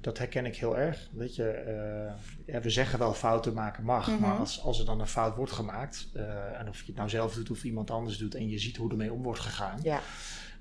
dat 0.00 0.18
herken 0.18 0.46
ik 0.46 0.56
heel 0.56 0.78
erg. 0.78 1.08
Weet 1.12 1.36
je, 1.36 1.48
eh, 1.50 2.12
ja, 2.54 2.60
we 2.60 2.70
zeggen 2.70 2.98
wel 2.98 3.14
fouten 3.14 3.52
maken 3.54 3.84
mag, 3.84 4.06
Mhm. 4.10 4.20
maar 4.20 4.36
als, 4.36 4.62
als 4.62 4.78
er 4.78 4.84
dan 4.86 5.00
een 5.00 5.06
fout 5.06 5.36
wordt 5.36 5.52
gemaakt, 5.52 6.08
eh, 6.14 6.60
en 6.60 6.68
of 6.68 6.78
je 6.80 6.86
het 6.86 6.96
nou 6.96 7.08
zelf 7.08 7.34
doet 7.34 7.50
of 7.50 7.64
iemand 7.64 7.90
anders 7.90 8.18
doet, 8.18 8.34
en 8.34 8.48
je 8.48 8.58
ziet 8.58 8.76
hoe 8.76 8.90
ermee 8.90 9.12
om 9.12 9.22
wordt 9.22 9.40
gegaan, 9.40 9.78
Ja, 9.82 10.00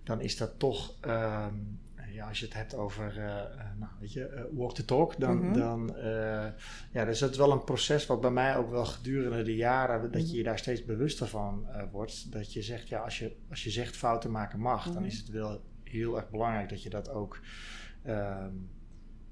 dan 0.04 0.22
is 0.22 0.38
dat 0.38 0.52
toch, 0.60 0.94
ehm, 1.02 1.54
ja, 2.16 2.28
als 2.28 2.40
je 2.40 2.46
het 2.46 2.54
hebt 2.54 2.76
over, 2.76 3.18
eh, 3.18 3.40
eh, 3.40 3.46
nou, 3.80 3.92
weet 4.00 4.14
je, 4.14 4.26
eh, 4.26 4.44
walk 4.52 4.74
the 4.76 4.86
talk, 4.86 5.20
dan, 5.20 5.54
dan 5.54 5.96
eh, 5.96 6.48
ja, 6.92 7.06
dus 7.06 7.20
dat 7.20 7.32
is 7.32 7.38
wel 7.38 7.52
een 7.52 7.64
proces 7.64 8.06
wat 8.06 8.22
bij 8.22 8.32
mij 8.32 8.58
ook 8.58 8.70
wel 8.70 8.86
gedurende 8.86 9.44
de 9.44 9.56
jaren, 9.56 10.02
dat 10.12 10.22
Mhm. 10.22 10.32
je 10.32 10.38
je 10.38 10.44
daar 10.44 10.58
steeds 10.60 10.86
bewuster 10.86 11.28
van 11.28 11.68
wordt. 11.92 12.32
Dat 12.32 12.54
je 12.54 12.62
zegt, 12.62 12.88
ja, 12.88 13.00
als 13.00 13.20
je, 13.20 13.36
als 13.50 13.64
je 13.64 13.70
zegt 13.70 13.96
fouten 13.96 14.32
maken 14.32 14.60
mag, 14.60 14.84
dan 14.84 14.94
Mhm. 14.96 15.04
is 15.06 15.18
het 15.18 15.30
wel 15.30 15.64
heel 15.84 16.16
erg 16.16 16.30
belangrijk 16.30 16.70
dat 16.70 16.84
je 16.84 16.90
dat 16.90 17.10
ook, 17.10 17.40
ehm, 18.04 18.52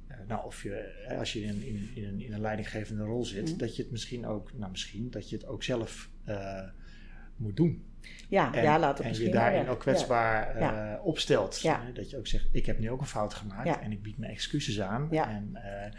eh, 0.08 0.18
nou, 0.28 0.46
of 0.46 0.63
je, 0.63 1.06
als 1.20 1.34
je 1.34 1.42
in, 1.42 1.63
in, 1.63 1.90
in, 1.96 2.04
een, 2.04 2.20
in 2.22 2.34
een 2.34 2.42
leidinggevende 2.42 3.04
rol 3.04 3.25
zit, 3.25 3.50
Mhm. 3.50 3.58
dat 3.58 3.75
je 3.75 3.82
het 3.82 3.92
misschien 3.92 4.25
ook, 4.25 4.54
nou 4.54 4.72
misschien, 4.72 5.10
dat 5.10 5.30
je 5.30 5.36
het 5.36 5.46
ook 5.46 5.63
zelf 5.63 6.10
moet 7.36 7.56
doen. 7.56 7.84
Ja, 8.28 8.54
En, 8.54 8.64
ja 8.64 8.94
je 9.12 9.30
daarin 9.30 9.70
ook 9.70 9.80
kwetsbaar 9.80 10.60
Ja. 10.60 10.94
eh, 10.94 11.06
opstelt. 11.06 11.60
Ja. 11.62 11.82
Hè, 11.86 11.92
Dat 11.92 12.10
je 12.10 12.18
ook 12.18 12.28
zegt, 12.28 12.46
ik 12.52 12.66
heb 12.66 12.80
nu 12.80 12.90
ook 12.92 13.00
een 13.02 13.06
fout 13.08 13.34
gemaakt 13.34 13.68
Ja. 13.68 13.82
en 13.82 13.92
ik 13.92 14.02
bied 14.04 14.18
mijn 14.18 14.32
excuses 14.32 14.82
aan. 14.82 15.08
En 15.12 15.50
eh, 15.54 15.86
eh, 15.86 15.92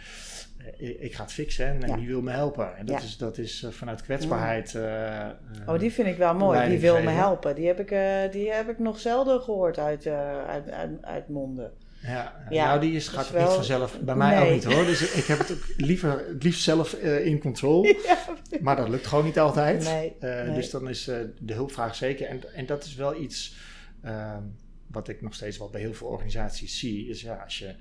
ik, 0.91 1.01
ik 1.01 1.15
ga 1.15 1.23
het 1.23 1.33
fixen 1.33 1.83
en 1.83 1.89
Ja. 1.89 1.97
die 1.97 2.07
wil 2.07 2.23
me 2.23 2.31
helpen. 2.31 2.77
En 2.77 2.87
dat 2.87 3.03
is, 3.03 3.17
dat 3.17 3.39
is 3.39 3.67
vanuit 3.71 4.03
kwetsbaarheid. 4.03 4.75
eh, 4.75 5.29
Oh, 5.67 5.79
die 5.79 5.93
vind 5.93 6.09
ik 6.09 6.17
wel 6.17 6.35
mooi. 6.35 6.69
Die 6.69 6.79
wil 6.79 7.03
me 7.03 7.11
helpen. 7.11 7.55
Die 7.55 7.67
heb 7.67 7.81
ik, 7.81 7.89
die 8.33 8.53
heb 8.53 8.69
ik 8.69 8.79
nog 8.79 8.99
zelden 8.99 9.41
gehoord 9.41 9.79
uit, 9.79 10.07
uit, 10.07 10.71
uit, 10.71 10.91
uit 11.05 11.29
monden. 11.29 11.73
Ja, 12.07 12.47
Ja, 12.51 12.67
nou, 12.67 12.81
die 12.81 12.93
is, 12.93 13.09
gaat 13.09 13.35
ook 13.35 13.41
niet 13.41 13.49
vanzelf. 13.55 14.01
Bij 14.01 14.17
mij 14.17 14.43
ook 14.43 14.51
niet 14.51 14.65
hoor. 14.65 14.85
Dus 14.85 15.13
ik 15.13 15.25
heb 15.25 15.39
het 15.39 15.53
ook 15.53 15.65
liever, 15.77 16.27
het 16.29 16.43
liefst 16.43 16.63
zelf 16.63 16.93
eh, 16.95 17.27
in 17.27 17.39
controle. 17.39 17.97
Maar 18.61 18.77
dat 18.77 18.89
lukt 18.89 19.07
gewoon 19.07 19.25
niet 19.25 19.39
altijd. 19.39 19.85
Nee, 19.85 20.15
Eh, 20.21 20.45
nee. 20.47 20.55
Dus 20.55 20.71
dan 20.71 20.89
is 20.89 21.09
eh, 21.09 21.19
de 21.41 21.53
hulpvraag 21.55 21.95
zeker. 21.95 22.27
En, 22.27 22.55
en 22.55 22.67
dat 22.67 22.85
is 22.85 22.95
wel 22.95 23.21
iets 23.21 23.57
ehm, 24.03 24.43
wat 24.87 25.09
ik 25.09 25.21
nog 25.23 25.35
steeds 25.35 25.59
wel 25.59 25.71
bij 25.71 25.81
heel 25.81 25.95
veel 25.95 26.07
organisaties 26.07 26.79
zie. 26.79 27.09
Is 27.09 27.21
ja, 27.21 27.35
als 27.45 27.59
je 27.59 27.75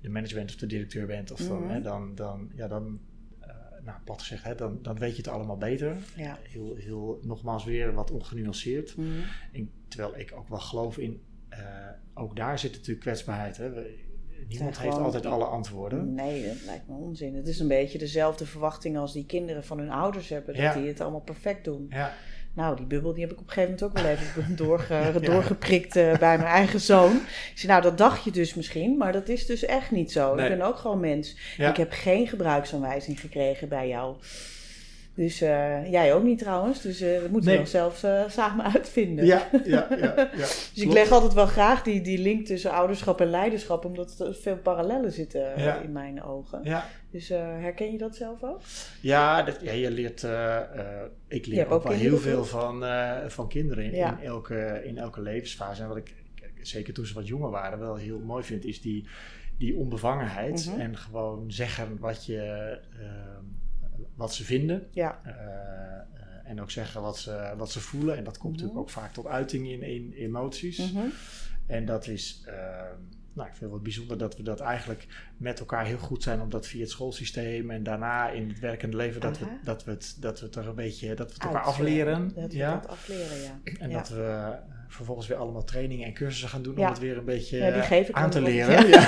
de 0.00 0.08
management 0.08 0.50
of 0.50 0.56
de 0.56 0.66
directeur 0.66 1.06
bent, 1.06 1.30
of 1.32 1.38
dan, 1.40 1.62
Mhm. 1.62 1.72
hè, 1.72 1.80
dan, 1.80 2.14
dan, 2.14 2.50
ja, 2.54 2.68
dan 2.68 3.00
nou, 3.84 4.00
plat 4.04 4.20
gezegd, 4.20 4.44
hè, 4.44 4.54
dan, 4.54 4.78
dan 4.82 4.98
weet 4.98 5.10
je 5.10 5.16
het 5.16 5.28
allemaal 5.28 5.56
beter. 5.56 5.96
Ja. 6.16 6.38
Heel, 6.42 6.74
heel, 6.78 7.20
nogmaals 7.22 7.64
weer 7.64 7.92
wat 7.92 8.10
ongenuanceerd. 8.10 8.96
Mhm. 8.96 9.08
En 9.52 9.70
terwijl 9.88 10.18
ik 10.18 10.32
ook 10.36 10.48
wel 10.48 10.58
geloof 10.58 10.98
in, 10.98 11.20
eh, 11.58 12.22
ook 12.22 12.36
daar 12.36 12.58
zit 12.58 12.72
natuurlijk 12.72 13.00
kwetsbaarheid. 13.00 13.56
Hè. 13.56 13.70
Niemand 14.48 14.74
Zijn 14.74 14.86
heeft 14.86 15.02
altijd 15.02 15.26
alle 15.26 15.44
antwoorden. 15.44 16.14
Nee, 16.14 16.46
dat 16.46 16.56
lijkt 16.66 16.88
me 16.88 16.94
onzin. 16.94 17.34
Het 17.34 17.46
is 17.48 17.58
een 17.58 17.68
beetje 17.68 17.98
dezelfde 17.98 18.46
verwachting 18.46 18.98
als 18.98 19.12
die 19.12 19.26
kinderen 19.26 19.64
van 19.64 19.78
hun 19.78 19.90
ouders 19.90 20.28
hebben. 20.28 20.54
Dat 20.54 20.62
Ja. 20.62 20.72
die 20.74 20.88
het 20.88 21.00
allemaal 21.00 21.20
perfect 21.20 21.64
doen. 21.64 21.86
Ja, 21.90 22.12
Nou, 22.52 22.76
die 22.76 22.86
bubbel 22.86 23.12
die 23.12 23.22
heb 23.22 23.32
ik 23.32 23.40
op 23.40 23.46
een 23.46 23.52
gegeven 23.52 23.74
moment 23.80 23.96
ook 23.96 24.02
wel 24.02 24.12
even 24.12 24.56
doorge, 24.66 25.20
doorgeprikt 25.20 25.96
eh, 25.96 26.18
bij 26.18 26.36
mijn 26.36 26.50
eigen 26.50 26.80
zoon. 26.80 27.12
Ik 27.16 27.52
zei, 27.54 27.72
nou, 27.72 27.82
dat 27.82 27.98
dacht 27.98 28.24
je 28.24 28.30
dus 28.30 28.54
misschien, 28.54 28.96
maar 28.96 29.12
dat 29.12 29.28
is 29.28 29.46
dus 29.46 29.64
echt 29.64 29.90
niet 29.90 30.12
zo. 30.12 30.34
Nee. 30.34 30.50
Ik 30.50 30.58
ben 30.58 30.66
ook 30.66 30.76
gewoon 30.76 31.00
mens. 31.00 31.36
Ik 31.58 31.76
heb 31.76 31.92
geen 31.92 32.26
gebruiksaanwijzing 32.26 33.20
gekregen 33.20 33.68
bij 33.68 33.88
jou. 33.88 34.16
Dus 35.18 35.40
eh, 35.40 35.90
jij 35.90 36.14
ook 36.14 36.22
niet 36.22 36.38
trouwens. 36.38 36.80
Dus 36.82 37.00
eh, 37.00 37.20
dat 37.20 37.30
moeten 37.30 37.50
Nee. 37.50 37.56
we 37.58 37.62
dan 37.62 37.70
zelf 37.70 38.02
eh, 38.02 38.22
samen 38.28 38.64
uitvinden. 38.74 39.24
ja, 39.26 39.48
ja, 39.64 39.86
ja. 39.90 39.96
ja. 39.96 40.28
Dus 40.74 40.82
ik 40.84 40.92
leg 40.92 41.10
altijd 41.10 41.32
wel 41.32 41.46
graag 41.46 41.82
die, 41.82 42.00
die 42.00 42.18
link 42.18 42.46
tussen 42.46 42.70
ouderschap 42.70 43.20
en 43.20 43.30
leiderschap, 43.30 43.84
omdat 43.84 44.20
er 44.20 44.34
veel 44.34 44.56
parallellen 44.56 45.12
zitten 45.12 45.40
Ja. 45.62 45.80
in 45.80 45.92
mijn 45.92 46.22
ogen. 46.22 46.60
ja. 46.64 46.86
Dus 47.10 47.30
eh, 47.30 47.38
herken 47.40 47.92
je 47.92 47.98
dat 47.98 48.16
zelf 48.16 48.42
ook? 48.42 48.60
Ja, 49.00 49.42
dat, 49.42 49.58
ja 49.62 49.72
je 49.72 49.90
leert. 49.90 50.24
eh, 50.24 50.56
eh, 50.56 51.04
ik 51.28 51.46
leer 51.46 51.66
ook, 51.66 51.72
ook 51.72 51.82
wel 51.82 51.92
heel 51.92 52.18
veel 52.18 52.44
van, 52.44 52.84
eh, 52.84 53.16
van 53.26 53.48
kinderen 53.48 53.84
in, 53.84 53.94
Ja. 53.94 54.18
in, 54.20 54.26
elke, 54.26 54.80
in 54.84 54.98
elke 54.98 55.20
levensfase. 55.20 55.82
En 55.82 55.88
wat 55.88 55.96
ik, 55.96 56.14
zeker 56.62 56.94
toen 56.94 57.06
ze 57.06 57.14
wat 57.14 57.26
jonger 57.28 57.50
waren, 57.50 57.78
wel 57.78 57.96
heel 57.96 58.18
mooi 58.18 58.44
vind, 58.44 58.64
is 58.64 58.80
die, 58.80 59.06
die 59.58 59.76
onbevangenheid 59.76 60.66
Mhm. 60.70 60.80
en 60.80 60.96
gewoon 60.96 61.44
zeggen 61.52 61.96
wat, 62.00 62.26
je, 62.26 62.78
wat 64.18 64.34
ze 64.34 64.44
vinden. 64.44 64.86
Ja. 64.90 65.20
Eh, 65.24 65.32
eh, 65.32 66.50
en 66.50 66.60
ook 66.60 66.70
zeggen 66.70 67.00
wat 67.02 67.18
ze, 67.18 67.54
wat 67.56 67.70
ze 67.70 67.80
voelen. 67.80 68.16
En 68.16 68.24
dat 68.24 68.38
komt 68.38 68.52
Mhm. 68.56 68.62
natuurlijk 68.62 68.88
ook 68.88 68.94
vaak 69.02 69.12
tot 69.12 69.26
uiting 69.26 69.68
in, 69.68 69.82
in 69.82 70.12
emoties. 70.16 70.92
Mhm. 70.92 71.06
En 71.66 71.84
dat 71.84 72.06
is, 72.06 72.42
ehm, 72.46 72.96
nou, 73.32 73.48
ik 73.48 73.54
vind 73.54 73.60
het 73.60 73.70
wel 73.70 73.80
bijzonder 73.80 74.18
dat 74.18 74.36
we 74.36 74.42
dat 74.42 74.60
eigenlijk 74.60 75.06
met 75.36 75.58
elkaar 75.60 75.84
heel 75.86 75.98
goed 75.98 76.22
zijn 76.22 76.40
om 76.40 76.50
dat 76.50 76.66
via 76.66 76.80
het 76.80 76.90
schoolsysteem 76.90 77.70
en 77.70 77.82
daarna 77.82 78.30
in 78.30 78.48
het 78.48 78.58
werkende 78.58 78.96
leven, 78.96 79.20
dat, 79.20 79.38
we, 79.38 79.46
dat, 79.64 79.84
we 79.84 79.90
het, 79.90 80.16
dat 80.20 80.40
we 80.40 80.46
het 80.46 80.56
er 80.56 80.68
een 80.68 80.74
beetje, 80.74 81.14
dat 81.14 81.26
we 81.28 81.34
het 81.34 81.42
elkaar 81.42 81.62
afleren. 81.62 82.32
Dat 82.34 82.52
we 82.52 82.58
ja. 82.58 82.72
dat 82.74 82.88
afleren, 82.88 83.40
ja. 83.40 83.60
En 83.78 83.90
ja. 83.90 83.96
dat 83.96 84.08
we 84.08 84.22
eh, 84.22 84.48
vervolgens 84.88 85.26
weer 85.26 85.36
allemaal 85.38 85.64
trainingen 85.64 86.06
en 86.06 86.12
cursussen 86.14 86.48
gaan 86.48 86.62
doen 86.62 86.76
Ja. 86.76 86.80
om 86.84 86.88
het 86.88 86.98
weer 86.98 87.16
een 87.16 87.24
beetje 87.24 88.12
aan 88.12 88.30
te 88.30 88.40
leren. 88.42 88.86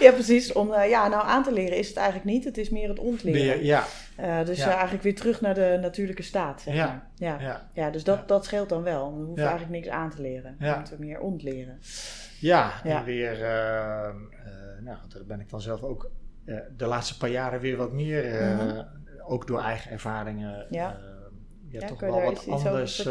Ja. 0.06 0.12
Precies. 0.12 0.52
Om, 0.52 0.72
eh, 0.72 0.88
ja, 0.88 1.08
nou 1.08 1.26
aan 1.26 1.42
te 1.42 1.52
leren 1.52 1.78
is 1.78 1.88
het 1.88 1.96
eigenlijk 1.96 2.26
niet. 2.26 2.44
Het 2.44 2.58
is 2.58 2.70
meer 2.70 2.88
het 2.88 2.98
ontleren. 2.98 3.64
Ja, 3.64 3.84
Eh, 4.16 4.44
dus 4.44 4.58
Ja. 4.58 4.66
eh, 4.66 4.72
eigenlijk 4.72 5.02
weer 5.02 5.14
terug 5.14 5.40
naar 5.40 5.54
de 5.54 5.78
natuurlijke 5.80 6.22
staat, 6.22 6.60
zeg 6.60 6.74
Ja. 6.74 6.86
maar. 6.86 7.06
Ja. 7.14 7.36
Ja. 7.40 7.68
ja. 7.72 7.90
dus 7.90 8.04
dat, 8.04 8.28
dat 8.28 8.44
scheelt 8.44 8.68
dan 8.68 8.82
wel. 8.82 9.18
We 9.18 9.24
hoeven 9.24 9.42
eigenlijk 9.46 9.72
niks 9.72 9.88
aan 9.88 10.10
te 10.10 10.22
leren. 10.22 10.56
We 10.58 10.74
moeten 10.76 10.96
meer 11.00 11.20
ontleren. 11.20 11.78
Ja, 12.40 12.72
en 12.84 13.04
weer, 13.04 13.38
nou, 14.80 14.98
daar 15.08 15.24
ben 15.26 15.40
ik 15.40 15.50
dan 15.50 15.60
zelf 15.60 15.82
ook 15.82 16.10
de 16.76 16.86
laatste 16.86 17.16
paar 17.16 17.28
jaren 17.30 17.60
weer 17.60 17.76
wat 17.76 17.92
meer, 17.92 18.24
Mhm. 18.54 18.82
ook 19.26 19.46
door 19.46 19.60
eigen 19.60 19.90
ervaringen, 19.90 20.66
Ja. 20.70 20.96
ja, 21.70 21.80
Ja, 21.80 21.86
toch 21.86 22.00
wel 22.00 22.22
wat 22.22 22.48
anders. 22.48 23.06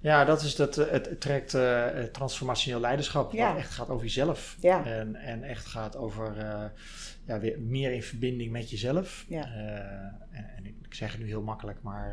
Ja, 0.00 0.24
dat 0.24 0.42
is 0.42 0.56
dat, 0.56 0.78
eh, 0.78 0.90
het, 0.90 1.06
het 1.08 1.20
trekt 1.20 1.52
het 1.52 2.12
transformationeel 2.12 2.80
leiderschap, 2.80 3.32
Ja. 3.32 3.48
wat 3.48 3.58
echt 3.58 3.70
gaat 3.72 3.88
over 3.88 4.04
jezelf. 4.04 4.56
Ja. 4.60 4.84
En, 4.84 5.16
en 5.16 5.42
echt 5.42 5.66
gaat 5.66 5.96
over 5.96 6.38
eh, 6.38 6.64
ja, 7.24 7.38
weer 7.38 7.60
meer 7.60 7.92
in 7.92 8.02
verbinding 8.02 8.50
met 8.52 8.70
jezelf. 8.70 9.24
Ja. 9.28 9.44
En, 10.32 10.50
en 10.56 10.66
ik, 10.66 10.94
zeg 10.94 11.12
het 11.12 11.20
nu 11.20 11.26
heel 11.26 11.42
makkelijk, 11.42 11.78
maar 11.82 12.12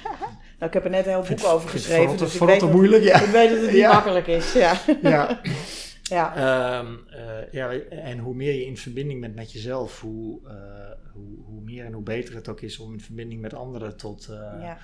Nou, 0.58 0.68
ik 0.70 0.72
heb 0.72 0.84
er 0.84 0.90
net 0.90 1.06
een 1.06 1.12
heel 1.12 1.36
boek 1.36 1.44
over 1.44 1.60
het 1.60 1.76
geschreven. 1.76 2.16
Dus 2.16 2.34
ik 2.34 2.40
weet, 2.40 2.60
dat, 2.60 2.72
moeilijk, 2.72 3.02
ja. 3.02 3.20
ik 3.20 3.30
weet 3.30 3.50
dat 3.50 3.60
het 3.60 3.72
niet 3.72 3.82
makkelijk 3.82 4.26
is. 4.26 4.52
Ja. 4.52 4.76
ja. 5.02 5.40
ja. 6.08 6.34
Ehm, 6.36 6.94
eh, 7.10 7.52
ja, 7.52 7.70
en 7.88 8.18
hoe 8.18 8.34
meer 8.34 8.52
je 8.54 8.64
in 8.66 8.76
verbinding 8.76 9.20
bent 9.20 9.34
met 9.34 9.52
jezelf, 9.52 10.00
hoe, 10.00 10.48
eh, 10.48 11.12
hoe, 11.12 11.38
hoe 11.44 11.60
meer 11.62 11.84
en 11.84 11.92
hoe 11.92 12.02
beter 12.02 12.34
het 12.34 12.48
ook 12.48 12.60
is 12.60 12.78
om 12.78 12.92
in 12.92 13.00
verbinding 13.00 13.40
met 13.40 13.54
anderen 13.54 13.96
tot, 13.96 14.28
eh, 14.28 14.36
ja. 14.60 14.78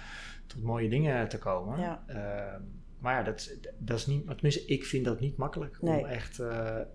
tot 0.47 0.63
mooie 0.63 0.89
dingen 0.89 1.29
te 1.29 1.39
komen. 1.39 1.81
Ja. 1.81 2.03
Ehm, 2.07 2.61
maar 2.99 3.15
ja, 3.15 3.23
dat, 3.23 3.57
dat 3.79 3.99
is 3.99 4.07
niet, 4.07 4.27
tenminste, 4.27 4.65
ik 4.65 4.85
vind 4.85 5.05
dat 5.05 5.21
niet 5.21 5.37
makkelijk 5.37 5.79
Nee. 5.81 5.99
om 6.01 6.07
echt, 6.07 6.43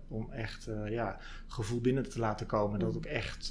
om 0.08 0.30
echt 0.32 0.68
ja, 0.88 1.18
gevoel 1.46 1.80
binnen 1.80 2.08
te 2.10 2.18
laten 2.18 2.46
komen. 2.46 2.78
Dat 2.78 2.88
Mhm. 2.88 2.96
ook 2.98 3.04
echt 3.06 3.46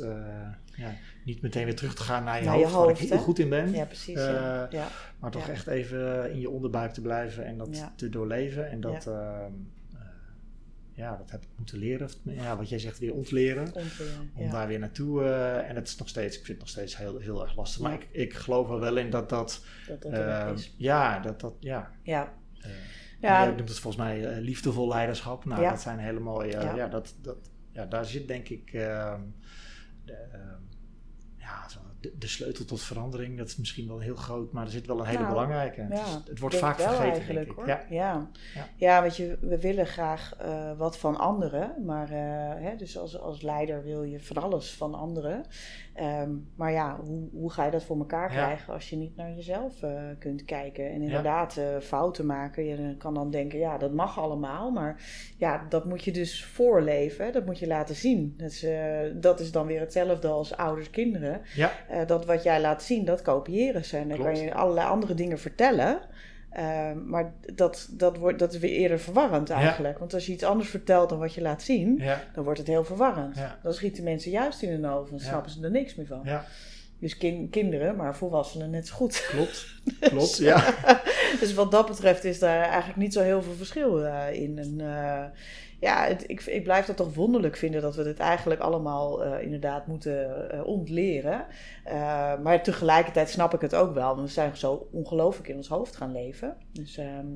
ja, 0.75 0.93
niet 1.25 1.41
meteen 1.41 1.65
weer 1.65 1.75
terug 1.75 1.95
te 1.95 2.01
gaan 2.03 2.23
naar 2.23 2.39
je 2.39 2.45
Naar 2.45 2.57
je 2.57 2.63
hoofd, 2.63 2.75
waar 2.75 2.89
ik 2.89 2.97
heel 3.09 3.17
goed 3.17 3.39
in 3.39 3.49
ben. 3.49 3.71
ja, 3.71 3.85
precies. 3.85 4.15
ja. 4.15 4.67
Ja. 4.69 4.87
Maar 5.19 5.31
toch 5.31 5.47
echt 5.49 5.67
even 5.67 6.31
in 6.31 6.39
je 6.39 6.49
onderbuik 6.49 6.93
te 6.93 7.01
blijven 7.01 7.45
en 7.45 7.57
dat 7.57 7.91
te 7.95 8.09
doorleven. 8.09 8.69
En 8.69 8.79
dat, 8.81 9.07
ehm, 9.07 9.15
eh, 9.15 9.45
ja, 10.97 11.15
dat 11.17 11.31
heb 11.31 11.43
ik 11.43 11.49
moeten 11.57 11.77
leren. 11.77 12.09
Ja, 12.23 12.57
wat 12.57 12.69
jij 12.69 12.79
zegt, 12.79 12.99
weer 12.99 13.13
ontleren. 13.13 13.73
Ontleren, 13.73 14.31
Om 14.35 14.43
ja. 14.43 14.51
daar 14.51 14.67
weer 14.67 14.79
naartoe. 14.79 15.23
eh, 15.23 15.69
en 15.69 15.75
het 15.75 15.87
is 15.87 15.95
nog 15.95 16.07
steeds, 16.09 16.37
ik 16.37 16.45
vind 16.45 16.47
het 16.47 16.59
nog 16.59 16.69
steeds 16.69 16.97
heel, 16.97 17.17
heel 17.19 17.41
erg 17.43 17.55
lastig. 17.55 17.81
Maar 17.81 17.91
Ja. 17.91 17.97
ik, 17.97 18.07
ik 18.11 18.33
geloof 18.33 18.69
er 18.69 18.79
wel 18.79 18.97
in 18.97 19.09
dat 19.09 19.29
dat. 19.29 19.65
Dat 19.87 20.03
er 20.05 20.27
eh, 20.47 20.53
is. 20.53 20.75
ja, 20.77 21.19
dat 21.19 21.39
dat. 21.41 21.53
Ja. 21.59 21.91
Ja. 22.03 22.33
eh, 22.61 22.71
Ja. 23.19 23.43
Jij 23.43 23.55
noemt 23.55 23.69
het 23.69 23.79
volgens 23.79 24.03
mij 24.03 24.25
eh, 24.35 24.41
liefdevol 24.41 24.87
leiderschap. 24.87 25.45
Nou, 25.45 25.61
Ja. 25.61 25.69
dat 25.69 25.81
zijn 25.81 25.99
hele 25.99 26.19
mooie. 26.19 26.51
Ja. 26.51 26.75
Ja, 26.75 26.87
dat, 26.87 27.15
dat, 27.21 27.37
ja, 27.71 27.85
daar 27.85 28.05
zit 28.05 28.27
denk 28.27 28.49
ik. 28.49 28.73
ehm, 28.73 29.21
de, 30.05 30.13
ehm, 30.13 30.61
ja, 31.37 31.69
zo 31.69 31.79
de, 32.11 32.17
de 32.19 32.27
sleutel 32.27 32.65
tot 32.65 32.81
verandering, 32.81 33.37
dat 33.37 33.47
is 33.47 33.55
misschien 33.57 33.87
wel 33.87 33.99
heel 33.99 34.15
groot, 34.15 34.51
maar 34.51 34.65
er 34.65 34.71
zit 34.71 34.87
wel 34.87 34.99
een 34.99 35.05
hele 35.05 35.17
Nou, 35.17 35.29
belangrijke. 35.33 35.81
Het, 35.89 36.29
is- 36.33 36.39
wordt 36.39 36.55
vaak 36.55 36.79
vergeten, 36.79 37.03
eigenlijk, 37.11 37.45
denk 37.45 37.49
ik. 37.49 37.55
hoor. 37.55 37.67
Ja. 37.67 37.81
Ja. 37.89 38.29
Ja. 38.55 38.67
Ja. 38.75 39.01
weet 39.01 39.15
je, 39.17 39.37
we 39.41 39.59
willen 39.59 39.85
graag 39.87 40.35
eh, 40.39 40.77
wat 40.77 40.97
van 40.97 41.17
anderen, 41.17 41.83
maar 41.85 42.09
eh, 42.09 42.63
hè, 42.63 42.75
dus 42.75 42.97
als, 42.97 43.19
als 43.19 43.41
leider 43.41 43.83
wil 43.83 44.03
je 44.03 44.19
van 44.19 44.37
alles 44.43 44.73
van 44.73 44.93
anderen. 44.93 45.45
Ehm, 45.93 46.31
maar 46.55 46.71
ja, 46.71 46.99
hoe, 46.99 47.29
hoe 47.31 47.51
ga 47.51 47.65
je 47.65 47.71
dat 47.71 47.83
voor 47.83 47.97
elkaar 47.97 48.29
krijgen 48.29 48.73
als 48.73 48.89
je 48.89 48.95
niet 48.95 49.15
naar 49.15 49.31
jezelf 49.33 49.81
eh, 49.83 50.01
kunt 50.19 50.45
kijken 50.45 50.89
en 50.91 51.01
inderdaad 51.01 51.59
fouten 51.81 52.25
maken? 52.25 52.65
Je 52.65 52.95
kan 52.97 53.13
dan 53.13 53.31
denken, 53.31 53.59
ja, 53.59 53.77
dat 53.77 53.93
mag 53.93 54.19
allemaal, 54.19 54.71
maar 54.71 55.01
ja, 55.37 55.65
dat 55.69 55.85
moet 55.85 56.03
je 56.03 56.11
dus 56.11 56.45
voorleven, 56.45 57.25
hè, 57.25 57.31
dat 57.31 57.45
moet 57.45 57.59
je 57.59 57.67
laten 57.67 57.95
zien. 57.95 58.33
Dus, 58.37 58.63
eh, 58.63 58.99
dat 59.15 59.39
is 59.39 59.51
dan 59.51 59.65
weer 59.67 59.79
hetzelfde 59.79 60.27
als 60.27 60.55
ouders, 60.57 60.89
kinderen. 60.89 61.41
Ja. 61.55 61.71
Eh, 62.01 62.07
dat 62.07 62.25
wat 62.25 62.43
jij 62.43 62.61
laat 62.61 62.83
zien, 62.83 63.05
dat 63.05 63.21
kopiëren 63.21 63.85
ze. 63.85 63.97
En 63.97 64.07
dan 64.07 64.17
Klopt. 64.17 64.31
kan 64.33 64.43
je 64.43 64.53
allerlei 64.53 64.87
andere 64.87 65.13
dingen 65.13 65.39
vertellen. 65.39 65.99
Eh, 66.49 66.91
maar 67.05 67.33
dat, 67.55 67.87
dat, 67.91 68.17
wordt, 68.17 68.39
dat 68.39 68.53
is 68.53 68.59
weer 68.59 68.71
eerder 68.71 68.99
verwarrend 68.99 69.49
eigenlijk. 69.49 69.99
Want 69.99 70.13
als 70.13 70.25
je 70.25 70.31
iets 70.31 70.43
anders 70.43 70.69
vertelt 70.69 71.09
dan 71.09 71.19
wat 71.19 71.33
je 71.33 71.41
laat 71.41 71.61
zien, 71.61 71.95
Ja, 71.97 72.23
dan 72.33 72.43
wordt 72.43 72.59
het 72.59 72.67
heel 72.67 72.83
verwarrend. 72.83 73.35
Ja. 73.35 73.59
Dan 73.63 73.73
schieten 73.73 74.03
mensen 74.03 74.31
juist 74.31 74.61
in 74.61 74.69
hun 74.71 74.85
oven, 74.87 75.11
dan 75.11 75.19
snappen 75.19 75.51
ze 75.51 75.63
er 75.63 75.71
niks 75.71 75.95
meer 75.95 76.05
van. 76.05 76.21
ja, 76.23 76.45
Dus 76.99 77.17
kin- 77.17 77.49
kinderen, 77.49 77.95
maar 77.95 78.15
volwassenen 78.15 78.69
net 78.69 78.87
zo 78.87 78.95
goed. 78.95 79.25
klopt. 79.29 79.65
Klopt, 80.09 80.37
ja. 80.37 80.73
dus 81.39 81.53
wat 81.53 81.71
dat 81.71 81.87
betreft 81.87 82.23
is 82.23 82.39
daar 82.39 82.61
eigenlijk 82.63 82.97
niet 82.97 83.13
zo 83.13 83.21
heel 83.21 83.41
veel 83.41 83.53
verschil 83.53 84.05
eh, 84.05 84.41
in. 84.41 84.57
En, 84.57 84.81
eh, 84.81 85.23
ja, 85.79 86.05
ik, 86.05 86.45
ik 86.45 86.63
blijf 86.63 86.85
dat 86.85 86.97
toch 86.97 87.13
wonderlijk 87.13 87.55
vinden 87.55 87.81
dat 87.81 87.95
we 87.95 88.03
dit 88.03 88.19
eigenlijk 88.19 88.59
allemaal 88.59 89.23
eh, 89.23 89.43
inderdaad 89.43 89.87
moeten 89.87 90.51
eh, 90.51 90.65
ontleren. 90.65 91.45
Eh, 91.83 92.39
maar 92.39 92.63
tegelijkertijd 92.63 93.29
snap 93.29 93.53
ik 93.53 93.61
het 93.61 93.75
ook 93.75 93.93
wel, 93.93 94.15
want 94.15 94.27
we 94.27 94.33
zijn 94.33 94.57
zo 94.57 94.87
ongelooflijk 94.91 95.49
in 95.49 95.55
ons 95.55 95.67
hoofd 95.67 95.95
gaan 95.95 96.11
leven. 96.11 96.57
Dus 96.71 96.97
ehm, 96.97 97.27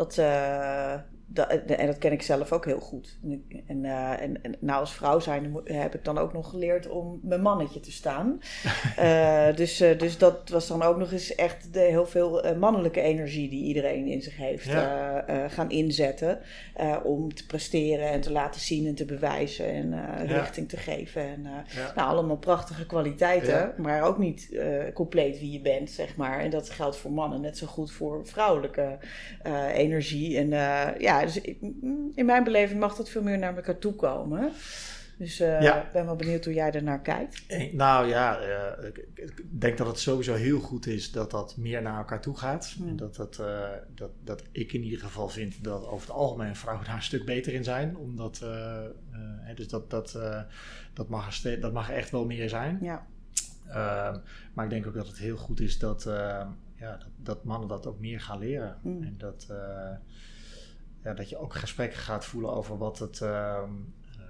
dat, 0.00 0.18
eh, 0.18 0.94
dat, 1.32 1.48
en 1.66 1.86
dat 1.86 1.98
ken 1.98 2.12
ik 2.12 2.22
zelf 2.22 2.52
ook 2.52 2.64
heel 2.64 2.80
goed. 2.80 3.18
En, 3.66 3.84
eh, 3.84 4.22
en, 4.22 4.42
en 4.42 4.56
nou, 4.60 4.80
als 4.80 4.94
vrouw 4.94 5.18
zijn 5.20 5.56
heb 5.64 5.94
ik 5.94 6.04
dan 6.04 6.18
ook 6.18 6.32
nog 6.32 6.50
geleerd 6.50 6.88
om 6.88 7.20
mijn 7.22 7.40
mannetje 7.42 7.80
te 7.80 7.92
staan. 7.92 8.40
Eh, 8.96 9.56
dus, 9.56 9.80
eh, 9.80 9.98
dus 9.98 10.18
dat 10.18 10.48
was 10.48 10.66
dan 10.66 10.82
ook 10.82 10.96
nog 10.96 11.12
eens 11.12 11.34
echt 11.34 11.72
de, 11.72 11.78
heel 11.80 12.06
veel 12.06 12.42
eh, 12.42 12.56
mannelijke 12.58 13.00
energie 13.00 13.48
die 13.50 13.64
iedereen 13.64 14.06
in 14.06 14.22
zich 14.22 14.36
heeft 14.36 14.66
Ja. 14.66 15.24
eh, 15.26 15.44
eh, 15.44 15.50
gaan 15.50 15.70
inzetten. 15.70 16.38
eh, 16.74 16.96
om 17.04 17.34
te 17.34 17.46
presteren 17.46 18.08
en 18.08 18.20
te 18.20 18.32
laten 18.32 18.60
zien 18.60 18.86
en 18.86 18.94
te 18.94 19.04
bewijzen 19.04 19.66
en 19.72 19.92
eh, 19.92 20.28
Ja. 20.28 20.38
richting 20.38 20.68
te 20.68 20.76
geven. 20.76 21.22
En, 21.22 21.46
eh, 21.46 21.74
Ja. 21.76 21.92
nou, 21.94 22.08
allemaal 22.10 22.36
prachtige 22.36 22.86
kwaliteiten, 22.86 23.72
maar 23.76 24.02
ook 24.02 24.18
niet 24.18 24.50
eh, 24.52 24.92
compleet 24.94 25.38
wie 25.38 25.52
je 25.52 25.60
bent, 25.60 25.90
zeg 25.90 26.16
maar. 26.16 26.40
En 26.40 26.50
dat 26.50 26.70
geldt 26.70 26.96
voor 26.96 27.12
mannen 27.12 27.40
net 27.40 27.58
zo 27.58 27.66
goed 27.66 27.92
voor 27.92 28.26
vrouwelijke 28.26 28.98
eh, 29.42 29.78
energie. 29.90 30.36
En 30.38 30.52
eh, 30.52 31.00
ja, 31.00 31.24
dus 31.24 31.40
ik- 31.40 31.60
mm, 31.60 32.10
in 32.14 32.26
mijn 32.26 32.44
beleving 32.44 32.80
mag 32.80 32.96
dat 32.96 33.08
veel 33.08 33.22
meer 33.22 33.38
naar 33.38 33.56
elkaar 33.56 33.78
toe 33.78 33.94
komen. 33.94 34.52
Dus 35.18 35.40
eh, 35.40 35.60
Ja. 35.62 35.82
ik 35.82 35.92
ben 35.92 36.04
wel 36.04 36.16
benieuwd 36.16 36.44
hoe 36.44 36.54
jij 36.54 36.70
ernaar 36.72 37.00
kijkt. 37.00 37.42
Eh, 37.48 37.72
Nou 37.74 38.06
ja, 38.08 38.38
ik, 39.14 39.44
denk 39.50 39.78
dat 39.78 39.86
het 39.86 39.98
sowieso 39.98 40.34
heel 40.34 40.60
goed 40.60 40.86
is 40.86 41.12
dat 41.12 41.30
dat 41.30 41.56
meer 41.56 41.82
naar 41.82 41.98
elkaar 41.98 42.20
toe 42.20 42.36
gaat. 42.36 42.74
Hmm. 42.76 42.88
En 42.88 42.96
dat, 42.96 43.16
dat, 43.16 43.42
dat, 43.94 44.10
dat 44.24 44.42
ik 44.52 44.72
in 44.72 44.82
ieder 44.82 44.98
geval 44.98 45.28
vind 45.28 45.64
dat 45.64 45.86
over 45.86 46.06
het 46.08 46.16
algemeen 46.16 46.56
vrouwen 46.56 46.86
daar 46.86 46.94
een 46.96 47.02
stuk 47.02 47.24
beter 47.24 47.52
in 47.54 47.64
zijn. 47.64 47.96
Omdat, 47.96 48.44
dus 49.56 49.68
dat, 49.68 49.90
dat, 49.90 50.18
dat, 50.92 51.08
mag 51.08 51.44
er 51.44 51.60
dat 51.60 51.72
mag 51.72 51.90
echt 51.90 52.10
wel 52.10 52.24
meer 52.26 52.48
zijn. 52.48 52.78
Ja, 52.82 53.06
Ehm, 53.68 54.16
maar 54.54 54.64
ik 54.64 54.70
denk 54.70 54.86
ook 54.86 54.94
dat 54.94 55.06
het 55.06 55.18
heel 55.18 55.36
goed 55.36 55.60
is 55.60 55.78
dat, 55.78 56.06
eh, 56.06 56.46
ja, 56.80 56.96
dat, 56.96 57.08
dat 57.16 57.44
mannen 57.44 57.68
dat 57.68 57.86
ook 57.86 57.98
meer 58.00 58.20
gaan 58.20 58.38
leren. 58.38 58.78
Mm. 58.82 59.02
En 59.02 59.14
dat, 59.18 59.46
eh, 59.50 59.90
ja, 61.04 61.14
dat 61.14 61.28
je 61.28 61.36
ook 61.38 61.54
gesprekken 61.54 61.98
gaat 61.98 62.24
voelen 62.24 62.52
over 62.52 62.78
wat 62.78 62.98
het, 62.98 63.20
ehm, 63.20 63.70
eh, 64.18 64.24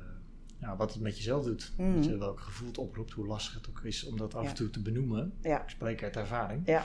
ja, 0.61 0.77
wat 0.77 0.93
het 0.93 1.03
met 1.03 1.17
jezelf 1.17 1.45
doet. 1.45 1.73
Mm. 1.77 1.95
Dat 1.95 2.05
je 2.05 2.19
welk 2.19 2.41
gevoel 2.41 2.69
het 2.69 2.79
oproept, 2.79 3.13
hoe 3.13 3.27
lastig 3.27 3.55
het 3.55 3.69
ook 3.69 3.81
is 3.85 4.05
om 4.05 4.17
dat 4.17 4.35
af 4.35 4.43
Ja. 4.43 4.49
en 4.49 4.55
toe 4.55 4.71
te 4.71 4.83
benoemen. 4.83 5.33
ja, 5.43 5.63
Ik 5.63 5.69
spreek 5.71 6.03
uit 6.03 6.17
ervaring. 6.17 6.63
ja, 6.67 6.85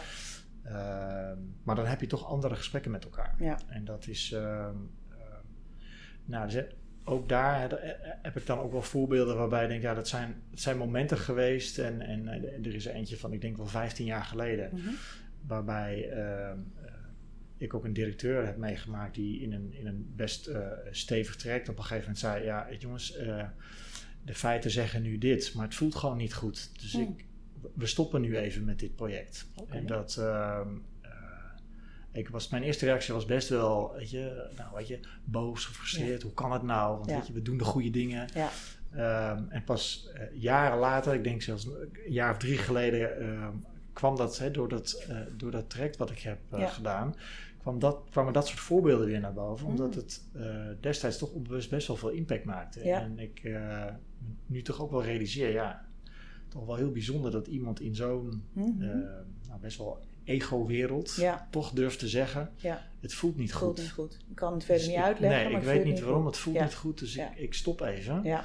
Ehm, 0.63 1.37
maar 1.63 1.75
dan 1.75 1.85
heb 1.85 2.01
je 2.01 2.07
toch 2.07 2.25
andere 2.27 2.55
gesprekken 2.55 2.91
met 2.91 3.03
elkaar. 3.03 3.35
ja. 3.39 3.59
En 3.67 3.85
dat 3.85 4.07
is. 4.07 4.31
ehm, 4.31 4.75
nou, 6.25 6.49
dus 6.49 6.63
ook 7.03 7.29
daar 7.29 7.71
eh, 7.71 7.91
heb 8.21 8.37
ik 8.37 8.45
dan 8.45 8.59
ook 8.59 8.71
wel 8.71 8.81
voorbeelden 8.81 9.37
waarbij 9.37 9.63
ik 9.63 9.69
denk, 9.69 9.81
ja, 9.81 9.93
dat 9.93 10.07
zijn, 10.07 10.41
dat 10.49 10.59
zijn 10.59 10.77
momenten 10.77 11.17
geweest. 11.17 11.77
En, 11.79 12.01
en 12.01 12.27
eh, 12.27 12.65
er 12.65 12.75
is 12.75 12.85
er 12.85 12.93
eentje 12.93 13.17
van, 13.17 13.33
ik 13.33 13.41
denk 13.41 13.57
wel 13.57 13.67
15 13.67 14.05
jaar 14.05 14.23
geleden, 14.23 14.69
Mhm. 14.73 14.89
Waarbij 15.47 16.09
ehm, 16.09 16.57
eh, 16.83 16.91
ik 17.57 17.73
ook 17.73 17.83
een 17.85 17.93
directeur 17.93 18.45
heb 18.45 18.57
meegemaakt 18.57 19.15
die 19.15 19.41
in 19.41 19.53
een, 19.53 19.73
in 19.73 19.87
een 19.87 20.13
best 20.15 20.47
eh, 20.47 20.67
stevig 20.91 21.35
traject 21.35 21.69
op 21.69 21.77
een 21.77 21.81
gegeven 21.83 22.01
moment 22.01 22.19
zei: 22.19 22.43
Ja, 22.43 22.67
jongens, 22.79 23.15
eh, 23.15 23.43
de 24.23 24.33
feiten 24.35 24.71
zeggen 24.71 25.01
nu 25.01 25.17
dit, 25.17 25.53
maar 25.53 25.65
het 25.65 25.75
voelt 25.75 25.95
gewoon 25.95 26.17
niet 26.17 26.33
goed. 26.33 26.81
Dus 26.81 26.93
Hmm. 26.93 27.01
ik, 27.01 27.25
we 27.75 27.85
stoppen 27.85 28.21
nu 28.21 28.37
even 28.37 28.63
met 28.65 28.79
dit 28.79 28.95
project. 28.95 29.47
En 29.69 29.85
dat. 29.85 30.17
ehm, 30.17 30.67
eh, 31.01 31.09
ik 32.11 32.29
was, 32.29 32.49
mijn 32.49 32.63
eerste 32.63 32.85
reactie 32.85 33.13
was 33.13 33.25
best 33.25 33.49
wel, 33.49 33.93
weet 33.93 34.09
je, 34.09 34.49
nou, 34.57 34.75
weet 34.75 34.87
je 34.87 34.99
boos, 35.23 35.65
gefrustreerd. 35.65 36.21
Hoe 36.21 36.33
kan 36.33 36.51
het 36.51 36.61
nou? 36.63 36.95
Want 36.97 37.09
Ja. 37.09 37.15
weet 37.15 37.27
je, 37.27 37.33
we 37.33 37.41
doen 37.41 37.57
de 37.57 37.63
goede 37.63 37.89
dingen. 37.89 38.27
Ja. 38.33 38.49
Ehm, 38.91 39.43
en 39.49 39.63
pas 39.63 40.09
jaren 40.33 40.77
later, 40.79 41.13
ik 41.13 41.23
denk 41.23 41.41
zelfs 41.41 41.65
een 41.65 41.89
jaar 42.07 42.31
of 42.31 42.37
drie 42.37 42.57
geleden, 42.57 43.17
kwam 43.95 44.15
dat, 44.15 44.37
hè, 44.37 44.51
door, 44.51 44.69
dat 44.69 45.03
eh, 45.09 45.17
door 45.37 45.51
dat 45.51 45.69
traject 45.69 45.97
wat 45.97 46.09
ik 46.11 46.19
heb 46.19 46.37
eh, 46.49 46.59
Ja. 46.59 46.67
gedaan, 46.67 47.15
kwam 47.61 47.79
dat, 47.79 47.99
kwamen 48.09 48.33
dat 48.33 48.47
soort 48.47 48.59
voorbeelden 48.59 49.05
weer 49.07 49.19
naar 49.19 49.33
boven. 49.33 49.67
Omdat 49.67 49.87
Mm. 49.95 50.01
het 50.01 50.23
eh, 50.33 50.55
destijds 50.81 51.17
toch 51.17 51.31
onbewust 51.31 51.69
best 51.69 51.87
wel 51.87 51.95
veel 51.95 52.09
impact 52.09 52.43
maakte. 52.45 52.85
Ja. 52.85 53.01
En 53.01 53.19
ik 53.19 53.41
nu 54.45 54.61
toch 54.61 54.81
ook 54.81 54.91
wel 54.91 55.03
realiseer, 55.03 55.51
ja, 55.51 55.85
toch 56.47 56.65
wel 56.65 56.75
heel 56.75 56.91
bijzonder 56.91 57.31
dat 57.31 57.47
iemand 57.47 57.79
in 57.79 57.95
zo'n 57.95 58.43
Mhm. 58.53 58.81
eh, 58.81 58.87
nou, 59.47 59.59
best 59.61 59.77
wel 59.77 60.03
ego-wereld 60.23 61.15
Ja. 61.15 61.47
toch 61.51 61.71
durft 61.71 61.99
te 61.99 62.07
zeggen, 62.07 62.51
het 62.99 63.13
voelt 63.13 63.37
niet 63.37 63.53
voelt 63.53 63.71
goed. 63.75 63.81
niet 63.81 63.91
goed. 63.91 64.17
Ik 64.29 64.35
kan 64.35 64.53
het 64.53 64.63
verder 64.63 64.83
Dus 64.85 64.93
niet 64.95 65.03
uitleggen, 65.03 65.39
Nee, 65.43 65.51
maar 65.51 65.61
ik 65.61 65.67
weet 65.67 65.85
niet 65.85 65.99
waarom, 65.99 66.17
goed. 66.23 66.25
het 66.33 66.37
voelt 66.37 66.59
niet 66.59 66.75
goed, 66.75 66.99
dus 66.99 67.15
ik, 67.17 67.29
ik 67.35 67.53
stop 67.53 67.81
even. 67.81 68.23
Ja, 68.23 68.43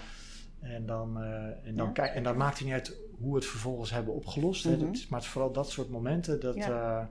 En 0.60 0.86
dan, 0.86 1.22
en, 1.64 1.76
dan 1.76 1.94
en 1.94 2.22
dan 2.22 2.36
maakt 2.36 2.54
het 2.58 2.64
niet 2.66 2.74
uit 2.74 2.96
hoe 3.20 3.30
we 3.30 3.36
het 3.38 3.46
vervolgens 3.46 3.90
hebben 3.90 4.14
opgelost. 4.14 4.64
hè. 4.64 4.70
Mhm. 4.70 4.80
Dat 4.80 4.88
maar 5.08 5.18
het 5.18 5.28
is 5.28 5.34
vooral 5.34 5.52
dat 5.52 5.70
soort 5.70 5.90
momenten, 5.90 6.40
dat, 6.40 6.54
Ja. 6.54 7.08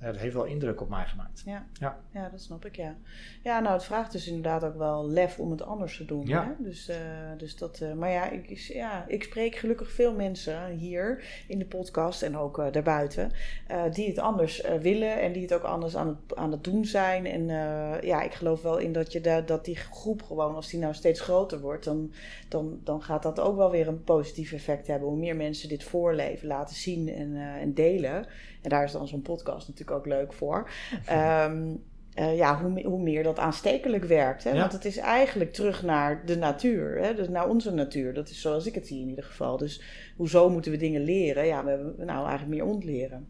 Ja, 0.00 0.06
dat 0.06 0.16
heeft 0.20 0.34
wel 0.34 0.44
indruk 0.44 0.80
op 0.80 0.88
mij 0.88 1.04
gemaakt. 1.06 1.42
Ja. 1.44 1.66
Ja. 1.72 1.98
ja, 2.10 2.28
dat 2.28 2.40
snap 2.40 2.64
ik, 2.64 2.76
ja. 2.76 2.96
Ja, 3.42 3.60
nou, 3.60 3.74
het 3.74 3.84
vraagt 3.84 4.12
dus 4.12 4.26
inderdaad 4.26 4.64
ook 4.64 4.76
wel 4.76 5.08
lef 5.08 5.38
om 5.38 5.50
het 5.50 5.62
anders 5.62 5.96
te 5.96 6.04
doen. 6.04 6.26
Ja. 6.26 6.44
Hè? 6.44 6.64
Dus, 6.64 6.88
eh, 6.88 6.96
dus 7.36 7.56
dat, 7.56 7.80
eh, 7.80 7.92
maar 7.92 8.10
ja 8.10 8.30
ik, 8.30 8.58
ja, 8.58 9.04
ik 9.08 9.22
spreek 9.22 9.54
gelukkig 9.56 9.90
veel 9.92 10.14
mensen 10.14 10.70
hier 10.70 11.24
in 11.48 11.58
de 11.58 11.64
podcast 11.66 12.22
en 12.22 12.36
ook 12.36 12.58
eh, 12.58 12.72
daarbuiten, 12.72 13.30
die 13.92 14.08
het 14.08 14.18
anders 14.18 14.62
willen 14.80 15.20
en 15.20 15.32
die 15.32 15.42
het 15.42 15.54
ook 15.54 15.62
anders 15.62 15.96
aan 15.96 16.06
het, 16.06 16.36
aan 16.36 16.50
het 16.52 16.64
doen 16.64 16.84
zijn. 16.84 17.26
En 17.26 17.46
ja, 18.02 18.22
ik 18.22 18.32
geloof 18.32 18.62
wel 18.62 18.78
in 18.78 18.92
dat, 18.92 19.12
je 19.12 19.20
da- 19.20 19.40
dat 19.40 19.64
die 19.64 19.76
groep 19.76 20.22
gewoon, 20.22 20.54
als 20.54 20.68
die 20.68 20.80
nou 20.80 20.94
steeds 20.94 21.20
groter 21.20 21.60
wordt, 21.60 21.84
dan, 21.84 22.12
dan, 22.48 22.80
dan 22.84 23.02
gaat 23.02 23.22
dat 23.22 23.40
ook 23.40 23.56
wel 23.56 23.70
weer 23.70 23.88
een 23.88 24.04
positief 24.04 24.52
effect 24.52 24.86
hebben. 24.86 25.08
Hoe 25.08 25.18
meer 25.18 25.36
mensen 25.36 25.68
dit 25.68 25.84
voorleven, 25.84 26.46
laten 26.48 26.76
zien 26.76 27.08
en, 27.08 27.36
en 27.36 27.74
delen. 27.74 28.26
En 28.62 28.70
daar 28.70 28.84
is 28.84 28.92
dan 28.92 29.08
zo'n 29.08 29.22
podcast 29.22 29.68
natuurlijk 29.68 29.87
ook 29.90 30.06
leuk 30.06 30.32
voor. 30.32 30.70
Ehm, 31.06 31.74
eh, 32.14 32.36
ja, 32.36 32.62
hoe, 32.62 32.82
hoe 32.86 33.02
meer 33.02 33.22
dat 33.22 33.38
aanstekelijk 33.38 34.04
werkt. 34.04 34.44
Hè? 34.44 34.50
Ja. 34.50 34.60
Want 34.60 34.72
het 34.72 34.84
is 34.84 34.96
eigenlijk 34.96 35.52
terug 35.52 35.82
naar 35.82 36.26
de 36.26 36.36
natuur. 36.36 36.98
Hè? 37.02 37.14
Dus 37.14 37.28
naar 37.28 37.48
onze 37.48 37.72
natuur. 37.72 38.14
Dat 38.14 38.28
is 38.28 38.40
zoals 38.40 38.66
ik 38.66 38.74
het 38.74 38.86
zie 38.86 39.00
in 39.00 39.08
ieder 39.08 39.24
geval. 39.24 39.56
Dus 39.56 39.82
hoezo 40.16 40.50
moeten 40.50 40.70
we 40.70 40.76
dingen 40.76 41.02
leren? 41.02 41.46
Ja, 41.46 41.64
we 41.64 41.70
hebben 41.70 41.94
nou 41.96 42.28
eigenlijk 42.28 42.48
meer 42.48 42.72
ontleren. 42.72 43.28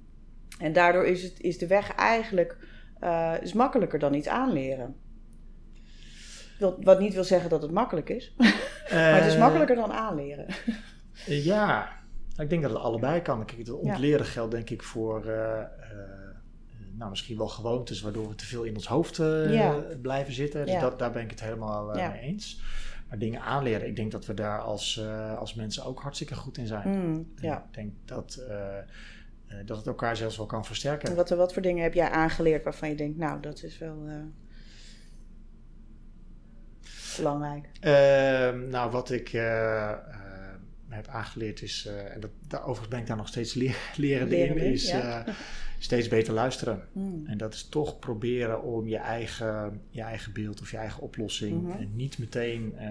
En 0.59 0.73
daardoor 0.73 1.07
is, 1.07 1.23
het, 1.23 1.40
is 1.40 1.59
de 1.59 1.66
weg 1.66 1.94
eigenlijk 1.94 2.57
eh, 3.01 3.35
is 3.40 3.53
makkelijker 3.53 3.99
dan 3.99 4.14
iets 4.14 4.29
aanleren. 4.29 4.97
Wat, 6.59 6.77
wat 6.81 7.01
niet 7.01 7.14
wil 7.14 7.25
zeggen 7.25 7.51
dat 7.51 7.62
het 7.62 7.71
makkelijk 7.71 8.09
is. 8.09 8.35
maar 8.90 9.14
het 9.14 9.27
is 9.27 9.35
Eh, 9.35 9.40
makkelijker 9.40 9.77
dan 9.77 9.92
aanleren. 9.92 10.47
ja, 11.27 11.88
ik 12.37 12.51
denk 12.51 12.62
dat 12.62 12.71
het 12.71 12.81
allebei 12.81 13.23
kan. 13.23 13.44
Kijk, 13.44 13.59
het 13.59 13.71
ontleren 13.71 14.27
geldt 14.27 14.51
denk 14.51 14.71
ik 14.71 14.83
voor 14.83 15.25
nou, 16.99 17.11
misschien 17.11 17.37
wel 17.37 17.49
gewoontes 17.49 18.01
waardoor 18.01 18.29
we 18.29 18.35
te 18.35 18.47
veel 18.47 18.63
in 18.63 18.75
ons 18.75 18.87
hoofd 18.87 19.19
eh, 19.19 19.55
Ja. 19.55 19.85
blijven 20.03 20.33
zitten. 20.33 20.65
Dus 20.65 20.75
Ja. 20.75 20.81
dat, 20.81 20.99
daar 20.99 21.13
ben 21.13 21.23
ik 21.23 21.31
het 21.31 21.43
helemaal 21.43 21.93
eh, 21.93 21.99
Ja. 21.99 22.11
mee 22.11 22.21
eens. 22.21 22.61
Maar 23.09 23.19
dingen 23.19 23.41
aanleren, 23.41 23.87
ik 23.87 23.97
denk 23.97 24.13
dat 24.13 24.27
we 24.27 24.35
daar 24.35 24.61
als, 24.61 24.99
eh, 24.99 25.39
als 25.39 25.55
mensen 25.55 25.85
ook 25.85 26.01
hartstikke 26.01 26.35
goed 26.35 26.59
in 26.59 26.67
zijn. 26.67 26.89
Mm. 26.89 27.33
Ik 27.41 27.61
denk 27.71 27.93
dat, 28.05 28.43
dat 29.65 29.77
het 29.77 29.87
elkaar 29.87 30.17
zelfs 30.17 30.37
wel 30.37 30.47
kan 30.47 30.65
versterken. 30.65 31.09
En 31.09 31.17
wat, 31.17 31.29
wat 31.29 31.53
voor 31.53 31.63
dingen 31.63 31.83
heb 31.83 31.95
jij 31.95 32.11
aangeleerd 32.11 32.65
waarvan 32.65 32.89
je 32.89 32.95
denkt, 32.95 33.19
nou, 33.19 33.41
dat 33.41 33.63
is 33.63 33.79
wel 33.79 34.09
belangrijk? 37.17 37.69
Ehm, 37.81 38.69
nou, 38.69 38.91
wat 38.91 39.11
ik 39.11 39.29
heb 40.96 41.07
aangeleerd 41.09 41.62
is, 41.62 41.87
eh, 41.87 42.14
en 42.14 42.20
dat, 42.20 42.31
daar, 42.48 42.61
overigens 42.61 42.88
ben 42.88 42.98
ik 43.01 43.07
daar 43.07 43.16
nog 43.16 43.29
steeds 43.29 43.55
leer, 43.55 43.77
lerende 43.96 44.37
in, 44.38 44.57
is 44.57 44.88
ja. 44.90 45.27
eh, 45.27 45.35
steeds 45.79 46.09
beter 46.09 46.33
luisteren. 46.35 46.83
Mm. 46.92 47.27
En 47.27 47.38
dat 47.38 47.55
is 47.55 47.68
toch 47.68 47.98
proberen 47.98 48.62
om 48.62 48.88
je 48.88 48.96
eigen, 48.96 49.81
je 49.90 50.03
eigen 50.03 50.33
beeld 50.33 50.61
of 50.61 50.70
je 50.70 50.77
eigen 50.77 51.03
oplossing 51.03 51.62
Mhm. 51.62 51.79
en 51.79 51.96
niet 51.96 52.18
meteen 52.18 52.77
eh, 52.77 52.88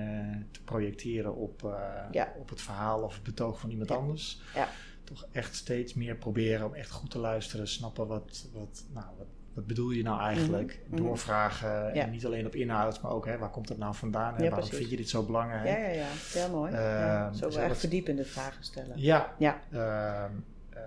te 0.51 0.61
projecteren 0.63 1.35
op, 1.35 1.77
Ja. 2.11 2.33
op 2.39 2.49
het 2.49 2.61
verhaal 2.61 3.01
of 3.01 3.13
het 3.13 3.23
betoog 3.23 3.59
van 3.59 3.69
iemand 3.69 3.89
Ja. 3.89 3.95
anders. 3.95 4.41
Ja. 4.55 4.69
Toch 5.03 5.27
echt 5.31 5.55
steeds 5.55 5.93
meer 5.93 6.15
proberen 6.15 6.65
om 6.65 6.73
echt 6.73 6.89
goed 6.91 7.09
te 7.11 7.19
luisteren, 7.19 7.67
snappen 7.67 8.07
wat, 8.07 8.47
wat, 8.53 8.83
nou, 8.93 9.05
wat, 9.17 9.27
wat 9.57 9.67
bedoel 9.67 9.89
je 9.89 10.03
nou 10.03 10.21
eigenlijk? 10.21 10.79
Mhm. 10.85 10.95
Mhm. 10.95 11.03
Doorvragen, 11.03 11.69
Ja. 11.69 11.91
en 12.03 12.09
niet 12.11 12.25
alleen 12.25 12.45
op 12.45 12.55
inhoud, 12.55 13.01
maar 13.01 13.11
ook 13.11 13.25
hè, 13.25 13.37
waar 13.37 13.49
komt 13.49 13.69
het 13.69 13.77
nou 13.77 13.95
vandaan? 13.95 14.33
Hè? 14.35 14.43
Ja, 14.43 14.49
Waarom 14.49 14.59
precies. 14.59 14.77
vind 14.77 14.89
je 14.89 14.97
dit 14.97 15.09
zo 15.09 15.23
belangrijk? 15.23 15.65
Ja, 15.67 15.77
ja, 15.77 15.87
ja. 15.89 16.05
Heel 16.33 16.49
mooi. 16.49 16.71
ja. 16.71 17.25
Ehm, 17.25 17.33
Zo 17.33 17.45
dus 17.45 17.55
echt 17.55 17.67
dat- 17.67 17.77
verdiepende 17.77 18.25
vragen 18.25 18.63
stellen. 18.63 18.91
Ja, 18.95 19.33
Ja. 19.37 19.61
ehm, 19.71 20.31
eh, 20.69 20.81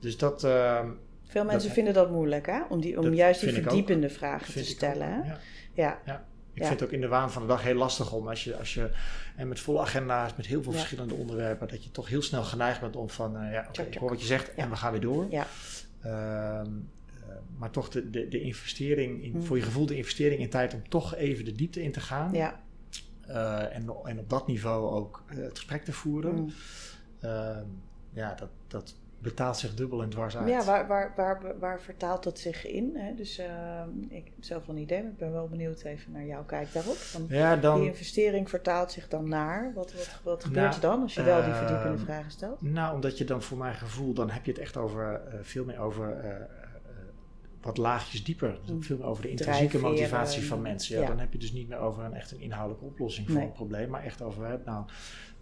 dus 0.00 0.16
dat 0.18 0.44
ehm, 0.44 0.88
Veel 1.24 1.44
mensen 1.44 1.62
Dat- 1.66 1.72
vinden 1.76 1.94
dat 1.94 2.10
moeilijk, 2.10 2.46
hè? 2.46 2.60
Om, 2.68 2.80
die, 2.80 2.98
om 2.98 3.04
Dat 3.04 3.14
juist 3.16 3.40
die 3.40 3.56
ook. 3.56 3.62
verdiepende 3.62 4.08
vragen 4.10 4.52
te 4.52 4.64
stellen. 4.64 5.18
ook, 5.18 5.24
hè? 5.24 5.30
ja. 5.82 5.98
Ja. 6.04 6.24
Ik 6.52 6.60
Ja. 6.62 6.66
vind 6.66 6.80
het 6.80 6.88
ook 6.88 6.94
in 6.94 7.00
de 7.00 7.08
waan 7.08 7.30
van 7.30 7.42
de 7.42 7.48
dag 7.48 7.62
heel 7.62 7.74
lastig 7.74 8.12
om 8.12 8.28
als 8.28 8.44
je, 8.44 8.56
als 8.56 8.74
je 8.74 8.90
en 9.36 9.48
met 9.48 9.60
volle 9.60 9.80
agenda's, 9.80 10.36
met 10.36 10.46
heel 10.46 10.62
veel 10.62 10.72
Ja. 10.72 10.78
verschillende 10.78 11.14
onderwerpen, 11.14 11.68
dat 11.68 11.84
je 11.84 11.90
toch 11.90 12.08
heel 12.08 12.22
snel 12.22 12.42
geneigd 12.42 12.80
bent 12.80 12.96
om 12.96 13.10
van, 13.10 13.36
eh, 13.36 13.52
ja, 13.52 13.64
oké, 13.68 13.82
ik 13.82 13.94
hoor 13.98 14.08
wat 14.10 14.20
je 14.20 14.26
zegt 14.26 14.52
Ja. 14.56 14.62
en 14.62 14.70
we 14.70 14.76
gaan 14.76 14.92
weer 14.92 15.00
door. 15.00 15.26
Ja. 15.30 15.46
Maar 17.60 17.70
toch 17.70 17.88
de, 17.88 18.10
de, 18.10 18.28
de 18.28 18.40
investering, 18.40 19.22
in, 19.22 19.32
Hmm. 19.32 19.42
voor 19.42 19.56
je 19.56 19.62
gevoel 19.62 19.86
de 19.86 19.96
investering 19.96 20.40
in 20.40 20.50
tijd 20.50 20.74
om 20.74 20.88
toch 20.88 21.14
even 21.14 21.44
de 21.44 21.52
diepte 21.52 21.82
in 21.82 21.92
te 21.92 22.00
gaan. 22.00 22.32
Ja. 22.32 22.60
Eh, 23.26 23.76
en, 23.76 23.90
en 24.04 24.18
op 24.18 24.30
dat 24.30 24.46
niveau 24.46 24.90
ook 24.90 25.22
eh, 25.26 25.36
het 25.36 25.58
gesprek 25.58 25.84
te 25.84 25.92
voeren. 25.92 26.34
Mm. 26.34 26.52
Ehm, 27.20 27.64
ja, 28.12 28.34
dat, 28.34 28.48
dat 28.66 28.94
betaalt 29.18 29.56
zich 29.56 29.74
dubbel 29.74 30.02
en 30.02 30.08
dwars 30.08 30.36
uit. 30.36 30.48
Ja, 30.48 30.64
waar, 30.64 30.86
waar, 30.86 31.12
waar, 31.16 31.58
waar 31.58 31.80
vertaalt 31.80 32.22
dat 32.22 32.38
zich 32.38 32.66
in? 32.66 32.96
Hè? 32.96 33.14
Dus 33.14 33.38
ehm, 33.38 33.88
ik 34.08 34.24
heb 34.24 34.44
zelf 34.44 34.66
wel 34.66 34.76
een 34.76 34.82
idee, 34.82 35.02
maar 35.02 35.10
ik 35.10 35.18
ben 35.18 35.32
wel 35.32 35.48
benieuwd 35.48 35.82
even 35.82 36.12
naar 36.12 36.24
jouw 36.24 36.44
kijk 36.44 36.72
daarop. 36.72 36.96
Ja, 37.28 37.56
dan, 37.56 37.80
Die 37.80 37.88
investering 37.88 38.48
vertaalt 38.48 38.92
zich 38.92 39.08
dan 39.08 39.28
naar? 39.28 39.72
Wat, 39.74 39.92
wat, 39.92 40.20
wat 40.22 40.44
gebeurt 40.44 40.64
Nou, 40.64 40.74
er 40.74 40.80
dan 40.80 41.02
als 41.02 41.14
je 41.14 41.22
wel 41.22 41.42
die 41.42 41.52
ehm, 41.52 41.58
verdiepende 41.66 41.98
vragen 41.98 42.30
stelt? 42.30 42.62
Nou, 42.62 42.94
omdat 42.94 43.18
je 43.18 43.24
dan 43.24 43.42
voor 43.42 43.58
mijn 43.58 43.74
gevoel, 43.74 44.12
dan 44.12 44.30
heb 44.30 44.44
je 44.44 44.50
het 44.50 44.60
echt 44.60 44.76
over, 44.76 45.14
eh, 45.14 45.38
veel 45.42 45.64
meer 45.64 45.78
over 45.78 46.20
wat 47.60 47.76
laagjes 47.76 48.24
dieper. 48.24 48.58
Mm. 48.70 48.82
veel 48.82 48.96
meer 48.96 49.06
over 49.06 49.22
de 49.22 49.30
intrinsieke 49.30 49.78
motivatie 49.78 50.42
van 50.46 50.62
mensen. 50.62 50.94
Ja, 50.96 51.00
ja. 51.02 51.06
Dan 51.08 51.18
heb 51.18 51.32
je 51.32 51.38
dus 51.38 51.52
niet 51.52 51.68
meer 51.68 51.78
over 51.78 52.04
een 52.04 52.14
echt 52.14 52.30
een 52.30 52.40
inhoudelijke 52.40 52.84
oplossing 52.86 53.26
voor 53.26 53.36
Nee. 53.36 53.46
een 53.46 53.52
probleem, 53.52 53.88
maar 53.90 54.04
echt 54.04 54.22
over, 54.22 54.60
nou, 54.64 54.84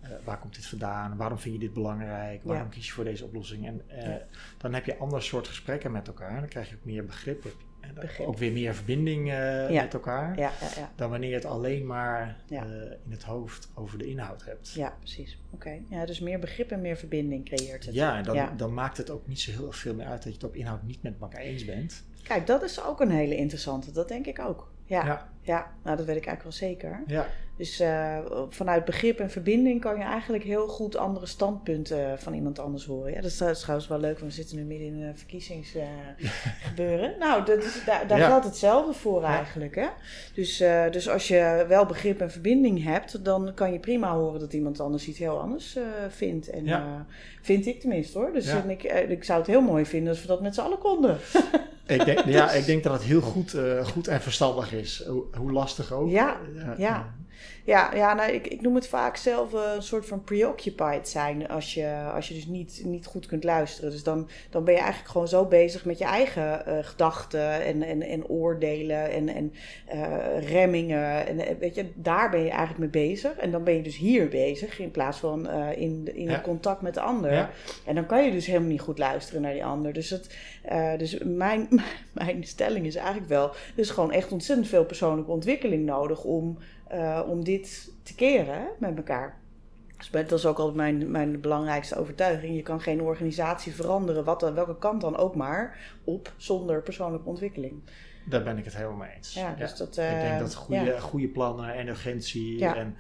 eh, 0.01 0.11
waar 0.25 0.39
komt 0.39 0.55
dit 0.55 0.67
vandaan? 0.67 1.17
Waarom 1.17 1.39
vind 1.39 1.55
je 1.55 1.61
dit 1.61 1.73
belangrijk? 1.73 2.43
Waarom 2.45 2.65
Ja. 2.65 2.71
kies 2.71 2.87
je 2.87 2.93
voor 2.93 3.05
deze 3.05 3.25
oplossing? 3.25 3.67
En 3.67 3.83
eh, 3.87 4.03
Ja. 4.07 4.21
dan 4.59 4.75
heb 4.75 4.85
je 4.85 4.97
ander 4.97 5.23
soort 5.23 5.49
gesprekken 5.49 5.93
met 5.93 6.07
elkaar. 6.07 6.41
Dan 6.41 6.49
krijg 6.49 6.69
je 6.69 6.75
ook 6.75 6.85
meer 6.85 7.05
begrip. 7.05 7.43
heb 7.43 7.53
je- 7.59 7.67
En 7.81 7.95
dan 7.95 8.05
Begrip. 8.05 8.27
ook 8.27 8.39
weer 8.39 8.53
meer 8.53 8.75
verbinding 8.75 9.31
eh, 9.33 9.71
met 9.71 9.95
elkaar. 9.95 10.39
Ja, 10.39 10.53
ja, 10.61 10.69
ja. 10.81 10.93
Dan 10.97 11.11
wanneer 11.11 11.29
je 11.29 11.35
het 11.35 11.45
alleen 11.45 11.87
maar 11.87 12.37
eh, 12.49 12.61
in 13.05 13.11
het 13.11 13.23
hoofd 13.23 13.69
over 13.75 13.99
de 13.99 14.07
inhoud 14.07 14.45
hebt. 14.45 14.73
ja 14.73 14.95
precies. 14.99 15.39
Oké. 15.51 15.79
Ja, 15.89 16.07
dus 16.07 16.21
meer 16.21 16.39
begrip 16.39 16.71
en 16.71 16.81
meer 16.81 16.97
verbinding 16.97 17.45
creëert 17.45 17.85
het. 17.85 17.95
Ja, 17.95 18.17
en 18.17 18.25
dan, 18.25 18.49
dan 18.57 18.75
maakt 18.75 18.97
het 18.97 19.11
ook 19.11 19.27
niet 19.27 19.41
zo 19.41 19.51
heel 19.51 19.73
veel 19.73 19.95
meer 19.95 20.07
uit 20.07 20.23
dat 20.23 20.33
je 20.33 20.39
het 20.39 20.45
op 20.49 20.55
inhoud 20.57 20.83
niet 20.83 21.03
met 21.03 21.15
elkaar 21.21 21.41
eens 21.41 21.65
bent. 21.65 22.05
Kijk, 22.29 22.47
dat 22.47 22.63
is 22.63 22.83
ook 22.83 23.01
een 23.01 23.11
hele 23.11 23.37
interessante. 23.37 23.93
Dat 23.93 24.09
denk 24.09 24.27
ik 24.27 24.39
ook. 24.39 24.71
Ja, 24.85 25.05
ja. 25.05 25.29
Ja. 25.49 25.67
nou 25.85 25.97
dat 25.97 26.07
weet 26.07 26.17
ik 26.17 26.27
eigenlijk 26.27 26.43
wel 26.43 26.69
zeker. 26.69 27.03
Ja, 27.07 27.27
Dus 27.57 27.81
eh, 27.81 28.19
vanuit 28.49 28.85
begrip 28.85 29.19
en 29.21 29.31
verbinding 29.31 29.81
kan 29.81 29.97
je 29.99 30.03
eigenlijk 30.05 30.45
heel 30.45 30.69
goed 30.69 30.97
andere 30.97 31.27
standpunten 31.27 32.19
van 32.19 32.35
iemand 32.35 32.59
anders 32.59 32.85
horen. 32.85 33.11
Ja, 33.13 33.21
dat 33.21 33.31
is, 33.31 33.37
dat 33.39 33.49
is 33.51 33.61
trouwens 33.61 33.89
wel 33.89 33.99
leuk, 33.99 34.19
want 34.19 34.31
we 34.35 34.37
zitten 34.43 34.57
nu 34.57 34.63
midden 34.65 34.87
in 34.87 35.03
een 35.03 35.17
verkiezingsgebeuren. 35.17 37.15
nou, 37.25 37.45
dat 37.45 37.59
is, 37.65 37.83
daar, 37.87 38.07
daar 38.07 38.19
Ja. 38.19 38.27
geldt 38.27 38.45
hetzelfde 38.45 38.93
voor 38.93 39.21
Ja. 39.23 39.37
eigenlijk. 39.37 39.75
Hè? 39.75 39.87
Dus, 40.35 40.61
eh, 40.61 40.91
dus 40.91 41.09
als 41.09 41.29
je 41.29 41.65
wel 41.69 41.87
begrip 41.87 42.21
en 42.21 42.31
verbinding 42.31 42.85
hebt, 42.85 43.25
dan 43.25 43.53
kan 43.55 43.73
je 43.73 43.79
prima 43.79 44.15
horen 44.15 44.41
dat 44.41 44.53
iemand 44.53 44.81
anders 44.81 45.09
iets 45.09 45.19
heel 45.19 45.41
anders 45.41 45.77
eh, 45.77 45.83
vindt. 46.09 46.51
En 46.51 46.65
Ja. 46.65 46.79
eh, 46.81 47.15
vind 47.43 47.67
ik 47.67 47.81
tenminste 47.81 48.19
hoor. 48.19 48.33
Dus 48.33 48.47
en 48.49 48.71
ik, 48.71 48.83
eh, 48.83 49.11
ik 49.11 49.25
zou 49.25 49.39
het 49.39 49.49
heel 49.49 49.61
mooi 49.61 49.87
vinden 49.87 50.09
als 50.09 50.21
we 50.21 50.27
dat 50.27 50.41
met 50.41 50.55
z'n 50.55 50.61
allen 50.61 50.79
konden. 50.79 51.17
ik 51.87 52.05
denk, 52.05 52.25
ja, 52.25 52.51
ik 52.61 52.67
denk 52.67 52.83
dat 52.83 52.93
het 52.93 53.03
heel 53.03 53.21
goed, 53.21 53.55
eh, 53.55 53.87
goed 53.87 54.09
en 54.09 54.21
verstandig 54.21 54.73
is. 54.73 55.05
Hoe, 55.39 55.53
lastig 55.53 55.93
ook. 55.93 56.09
Ja, 56.09 56.37
ja. 56.55 56.75
Ja, 56.77 57.15
ja 57.95 58.15
nou, 58.15 58.33
ik, 58.33 58.47
ik 58.47 58.61
noem 58.61 58.75
het 58.75 58.89
vaak 58.89 59.17
zelf 59.17 59.55
eh, 59.55 59.61
een 59.75 59.83
soort 59.83 60.07
van 60.07 60.25
preoccupied 60.25 61.09
zijn 61.09 61.49
als 61.49 61.75
je, 61.75 61.95
als 62.15 62.29
je 62.29 62.35
dus 62.35 62.47
niet, 62.47 62.83
niet 62.85 63.07
goed 63.07 63.27
kunt 63.27 63.45
luisteren. 63.45 63.91
Dus 63.91 64.03
dan, 64.03 64.29
dan 64.51 64.65
ben 64.65 64.75
je 64.75 64.81
eigenlijk 64.81 65.11
gewoon 65.11 65.29
zo 65.29 65.45
bezig 65.45 65.85
met 65.85 65.99
je 65.99 66.05
eigen 66.05 66.63
uh, 66.69 66.79
gedachten 66.81 67.65
en, 67.65 67.83
en, 67.83 68.03
en 68.03 68.29
oordelen 68.29 69.11
en, 69.11 69.29
en 69.29 69.53
uh, 69.95 70.49
remmingen. 70.49 71.27
En 71.27 71.59
weet 71.59 71.75
je, 71.75 71.87
daar 71.95 72.31
ben 72.31 72.41
je 72.41 72.51
eigenlijk 72.51 72.79
mee 72.79 73.09
bezig. 73.09 73.33
En 73.37 73.51
dan 73.51 73.65
ben 73.65 73.75
je 73.75 73.83
dus 73.83 73.97
hier 73.97 74.29
bezig 74.29 74.79
in 74.79 74.91
plaats 74.91 75.19
van 75.19 75.51
in, 75.77 76.11
in 76.15 76.29
ja. 76.29 76.41
contact 76.41 76.83
met 76.83 76.95
de 76.95 77.01
ander. 77.01 77.33
Ja. 77.33 77.51
En 77.87 77.95
dan 77.95 78.07
kan 78.07 78.25
je 78.25 78.31
dus 78.31 78.47
helemaal 78.47 78.69
niet 78.69 78.81
goed 78.81 78.99
luisteren 78.99 79.43
naar 79.43 79.53
die 79.53 79.65
ander. 79.65 79.93
Dus, 79.93 80.11
het, 80.11 80.37
dus 80.99 81.19
mijn, 81.25 81.69
mijn 82.13 82.45
stelling 82.45 82.87
is 82.87 82.97
eigenlijk 82.97 83.29
wel, 83.29 83.49
er 83.49 83.55
is 83.75 83.91
gewoon 83.91 84.13
echt 84.13 84.33
ontzettend 84.33 84.69
veel 84.69 84.85
persoonlijke 84.85 85.31
ontwikkeling 85.31 85.85
nodig 85.85 86.25
om 86.25 86.59
uh, 86.93 87.23
om 87.29 87.45
dit 87.45 87.93
te 88.03 88.15
keren 88.15 88.69
met 88.79 88.97
elkaar. 88.97 89.37
Dus 89.97 90.11
dat 90.11 90.33
is 90.33 90.47
ook 90.47 90.59
altijd 90.59 90.77
mijn, 90.77 91.11
mijn 91.11 91.41
belangrijkste 91.41 91.97
overtuiging. 91.97 92.57
Je 92.57 92.63
kan 92.63 92.81
geen 92.81 93.03
organisatie 93.03 93.75
veranderen, 93.75 94.25
wat 94.25 94.41
dan, 94.41 94.55
welke 94.55 94.79
kant 94.79 95.01
dan 95.01 95.17
ook 95.17 95.35
maar, 95.35 95.79
op 96.05 96.33
zonder 96.37 96.83
persoonlijke 96.83 97.29
ontwikkeling. 97.29 97.83
Daar 98.27 98.43
ben 98.43 98.59
ik 98.59 98.65
het 98.65 98.77
helemaal 98.77 98.97
mee 98.97 99.15
eens. 99.17 99.35
Ja, 99.35 99.55
dus 99.55 99.75
Dat, 99.75 99.99
uh, 99.99 100.15
ik 100.17 100.29
denk 100.29 100.39
dat 100.39 100.55
goede, 100.55 100.85
ja. 100.85 100.99
goede 100.99 101.29
plannen 101.29 101.75
en 101.75 101.89
urgentie 101.89 102.67
en 102.67 102.97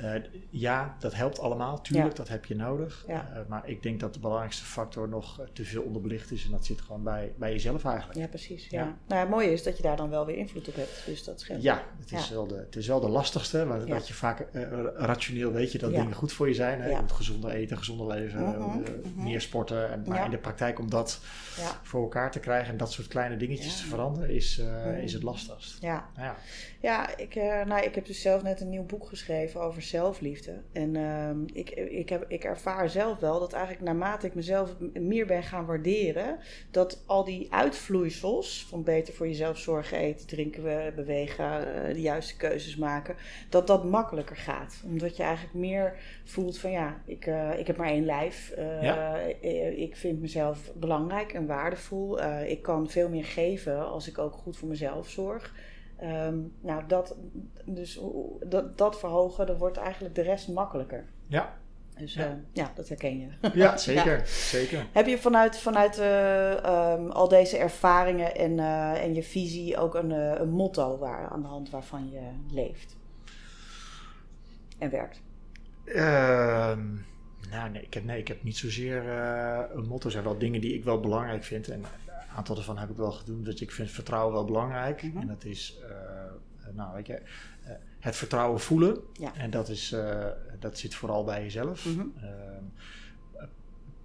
uh, 0.00 0.14
ja, 0.50 0.96
dat 0.98 1.14
helpt 1.14 1.38
allemaal, 1.38 1.80
tuurlijk, 1.80 2.16
dat 2.16 2.28
heb 2.28 2.44
je 2.44 2.56
nodig. 2.56 3.04
Uh, 3.08 3.18
maar 3.48 3.68
ik 3.68 3.82
denk 3.82 4.00
dat 4.00 4.14
de 4.14 4.20
belangrijkste 4.20 4.64
factor 4.64 5.08
nog 5.08 5.40
uh, 5.40 5.46
te 5.52 5.64
veel 5.64 5.82
onderbelicht 5.82 6.30
is. 6.30 6.44
En 6.44 6.50
dat 6.50 6.64
zit 6.64 6.80
gewoon 6.80 7.02
bij, 7.02 7.32
bij 7.36 7.52
jezelf 7.52 7.84
eigenlijk. 7.84 8.18
Ja, 8.18 8.26
precies. 8.26 8.68
Ja. 8.68 8.80
ja. 8.80 8.96
Nou, 9.06 9.20
het 9.20 9.30
mooie 9.30 9.52
is 9.52 9.62
dat 9.62 9.76
je 9.76 9.82
daar 9.82 9.96
dan 9.96 10.10
wel 10.10 10.26
weer 10.26 10.36
invloed 10.36 10.68
op 10.68 10.74
hebt. 10.74 11.02
Dus 11.06 11.24
dat 11.24 11.40
scheelt. 11.40 11.62
Ja, 11.62 11.82
het 12.00 12.12
is, 12.12 12.30
Wel, 12.30 12.46
de, 12.46 12.54
het 12.54 12.76
is 12.76 12.86
wel 12.86 13.00
de 13.00 13.08
lastigste. 13.08 13.64
Maar 13.64 13.86
dat 13.86 14.08
je 14.08 14.14
vaak 14.14 14.46
rationeel 14.96 15.52
weet 15.52 15.72
je 15.72 15.78
dat 15.78 15.90
dingen 15.90 16.14
goed 16.14 16.32
voor 16.32 16.48
je 16.48 16.54
zijn. 16.54 16.80
Hè? 16.80 16.88
Je 16.88 17.00
moet 17.00 17.12
gezonder 17.12 17.50
eten, 17.50 17.78
gezonder 17.78 18.06
leven, 18.06 18.38
-huh. 18.38 18.58
Mhm, 18.58 18.78
mhm. 18.78 19.22
meer 19.22 19.40
sporten. 19.40 19.90
En, 19.90 20.04
maar 20.06 20.24
in 20.24 20.30
de 20.30 20.38
praktijk 20.38 20.78
om 20.78 20.90
dat 20.90 21.20
voor 21.82 22.02
elkaar 22.02 22.30
te 22.30 22.40
krijgen 22.40 22.72
en 22.72 22.76
dat 22.76 22.92
soort 22.92 23.08
kleine 23.08 23.36
dingetjes 23.36 23.76
te 23.76 23.86
veranderen, 23.86 24.30
is, 24.30 24.56
mhm. 24.56 24.94
is 24.94 25.12
het 25.12 25.22
lastigst. 25.22 25.82
Ja, 25.82 26.08
ja. 26.16 26.36
ja 26.80 27.16
ik, 27.16 27.34
nou, 27.66 27.84
ik 27.84 27.94
heb 27.94 28.06
dus 28.06 28.20
zelf 28.20 28.42
net 28.42 28.60
een 28.60 28.70
nieuw 28.70 28.86
boek 28.86 29.06
geschreven 29.06 29.60
over 29.60 29.82
zelfliefde. 29.88 30.62
En 30.72 30.94
uh, 30.94 31.30
ik, 31.52 31.70
ik, 31.70 32.08
heb, 32.08 32.24
ik 32.28 32.44
ervaar 32.44 32.88
zelf 32.90 33.18
wel 33.18 33.40
dat 33.40 33.52
eigenlijk 33.52 33.84
naarmate 33.84 34.26
ik 34.26 34.34
mezelf 34.34 34.74
meer 34.92 35.26
ben 35.26 35.42
gaan 35.42 35.66
waarderen, 35.66 36.38
dat 36.70 37.02
al 37.06 37.24
die 37.24 37.52
uitvloeisels 37.52 38.66
van 38.68 38.82
beter 38.82 39.14
voor 39.14 39.26
jezelf 39.26 39.58
zorgen, 39.58 39.98
eten, 39.98 40.26
drinken, 40.26 40.94
bewegen, 40.94 41.44
uh, 41.44 41.94
de 41.94 42.00
juiste 42.00 42.36
keuzes 42.36 42.76
maken, 42.76 43.16
dat 43.48 43.66
dat 43.66 43.84
makkelijker 43.84 44.36
gaat. 44.36 44.82
Omdat 44.84 45.16
je 45.16 45.22
eigenlijk 45.22 45.54
meer 45.54 45.96
voelt 46.24 46.58
van 46.58 46.70
ja, 46.70 47.00
ik, 47.06 47.26
uh, 47.26 47.58
ik 47.58 47.66
heb 47.66 47.76
maar 47.76 47.88
één 47.88 48.04
lijf. 48.04 48.52
Ja. 48.80 49.16
Ik 49.76 49.96
vind 49.96 50.20
mezelf 50.20 50.72
belangrijk 50.74 51.32
en 51.32 51.46
waardevol. 51.46 52.22
ik 52.46 52.62
kan 52.62 52.90
veel 52.90 53.08
meer 53.08 53.24
geven 53.24 53.86
als 53.86 54.08
ik 54.08 54.18
ook 54.18 54.34
goed 54.34 54.56
voor 54.56 54.68
mezelf 54.68 55.10
zorg. 55.10 55.52
Um, 56.04 56.52
nou, 56.60 56.82
dat, 56.86 57.16
dus, 57.64 58.00
dat, 58.46 58.78
dat 58.78 58.98
verhogen, 58.98 59.46
dan 59.46 59.56
wordt 59.56 59.76
eigenlijk 59.76 60.14
de 60.14 60.22
rest 60.22 60.48
makkelijker. 60.48 61.04
Ja. 61.26 61.56
Dus 61.98 62.14
ja, 62.14 62.28
uh, 62.28 62.32
ja 62.52 62.72
dat 62.74 62.88
herken 62.88 63.18
je. 63.18 63.28
Ja, 63.54 63.76
zeker. 63.90 64.18
ja. 64.18 64.24
zeker. 64.24 64.86
Heb 64.92 65.06
je 65.06 65.18
vanuit, 65.18 65.58
vanuit 65.58 65.98
uh, 65.98 66.92
um, 66.92 67.10
al 67.10 67.28
deze 67.28 67.58
ervaringen 67.58 68.36
en, 68.36 68.58
uh, 68.58 69.02
en 69.02 69.14
je 69.14 69.22
visie 69.22 69.76
ook 69.76 69.94
een, 69.94 70.10
een 70.10 70.50
motto 70.50 70.98
waar, 70.98 71.28
aan 71.28 71.42
de 71.42 71.48
hand 71.48 71.70
waarvan 71.70 72.10
je 72.10 72.20
leeft 72.50 72.96
en 74.78 74.90
werkt? 74.90 75.22
Ehm, 75.84 76.94
nou, 77.50 77.70
nee 77.70 77.82
ik, 77.82 77.94
heb, 77.94 78.04
nee, 78.04 78.18
ik 78.18 78.28
heb 78.28 78.42
niet 78.42 78.56
zozeer 78.56 79.08
een 79.74 79.86
motto. 79.86 80.06
Er 80.06 80.12
zijn 80.12 80.24
wel 80.24 80.38
dingen 80.38 80.60
die 80.60 80.74
ik 80.74 80.84
wel 80.84 81.00
belangrijk 81.00 81.44
vind. 81.44 81.68
En 81.68 81.84
aantal 82.34 82.56
ervan 82.56 82.78
heb 82.78 82.90
ik 82.90 82.96
wel 82.96 83.12
gedaan. 83.12 83.42
Dus 83.42 83.60
ik 83.60 83.70
vind 83.70 83.90
vertrouwen 83.90 84.32
wel 84.34 84.44
belangrijk. 84.44 85.02
Mm 85.02 85.10
-hmm. 85.10 85.20
En 85.20 85.26
dat 85.26 85.44
is, 85.44 85.78
uh, 85.82 85.88
nou 86.72 86.94
weet 86.94 87.06
je, 87.06 87.20
uh, 87.64 87.70
het 88.00 88.16
vertrouwen 88.16 88.60
voelen. 88.60 88.96
Ja. 89.12 89.34
En 89.34 89.50
dat, 89.50 89.68
is, 89.68 89.92
uh, 89.92 90.26
dat 90.58 90.78
zit 90.78 90.94
vooral 90.94 91.24
bij 91.24 91.42
jezelf. 91.42 91.84
Mm 91.84 91.94
-hmm. 91.94 92.12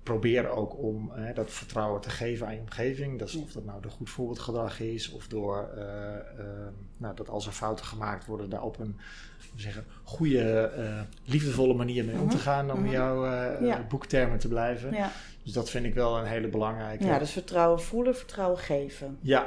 probeer 0.03 0.49
ook 0.49 0.77
om 0.77 1.11
dat 1.33 1.51
vertrouwen 1.51 2.01
te 2.01 2.09
geven 2.09 2.47
aan 2.47 2.53
je 2.53 2.59
omgeving. 2.59 3.19
Dat 3.19 3.27
is, 3.27 3.33
ja. 3.33 3.41
Of 3.41 3.51
dat 3.51 3.65
nou 3.65 3.81
door 3.81 3.91
goed 3.91 4.09
voorbeeldgedrag 4.09 4.79
is, 4.79 5.09
of 5.09 5.27
door 5.27 5.69
nou, 6.97 7.15
dat 7.15 7.29
als 7.29 7.45
er 7.45 7.51
fouten 7.51 7.85
gemaakt 7.85 8.25
worden, 8.25 8.49
daar 8.49 8.63
op 8.63 8.79
een 8.79 8.97
zeggen, 9.55 9.85
goede, 10.03 11.07
liefdevolle 11.23 11.73
manier 11.73 12.05
mee 12.05 12.13
mm 12.13 12.19
-hmm. 12.19 12.29
om 12.29 12.35
te 12.35 12.41
gaan, 12.41 12.71
om 12.71 12.87
jouw 12.87 13.25
ja. 13.65 13.85
boektermen 13.89 14.39
te 14.39 14.47
blijven. 14.47 14.93
Ja. 14.93 15.11
Dus 15.49 15.57
dat 15.57 15.69
vind 15.69 15.85
ik 15.85 15.93
wel 15.93 16.17
een 16.17 16.25
hele 16.25 16.47
belangrijke. 16.47 17.05
Ja, 17.05 17.19
dus 17.19 17.31
vertrouwen 17.31 17.81
voelen, 17.81 18.15
vertrouwen 18.15 18.59
geven. 18.59 19.17
Ja. 19.21 19.39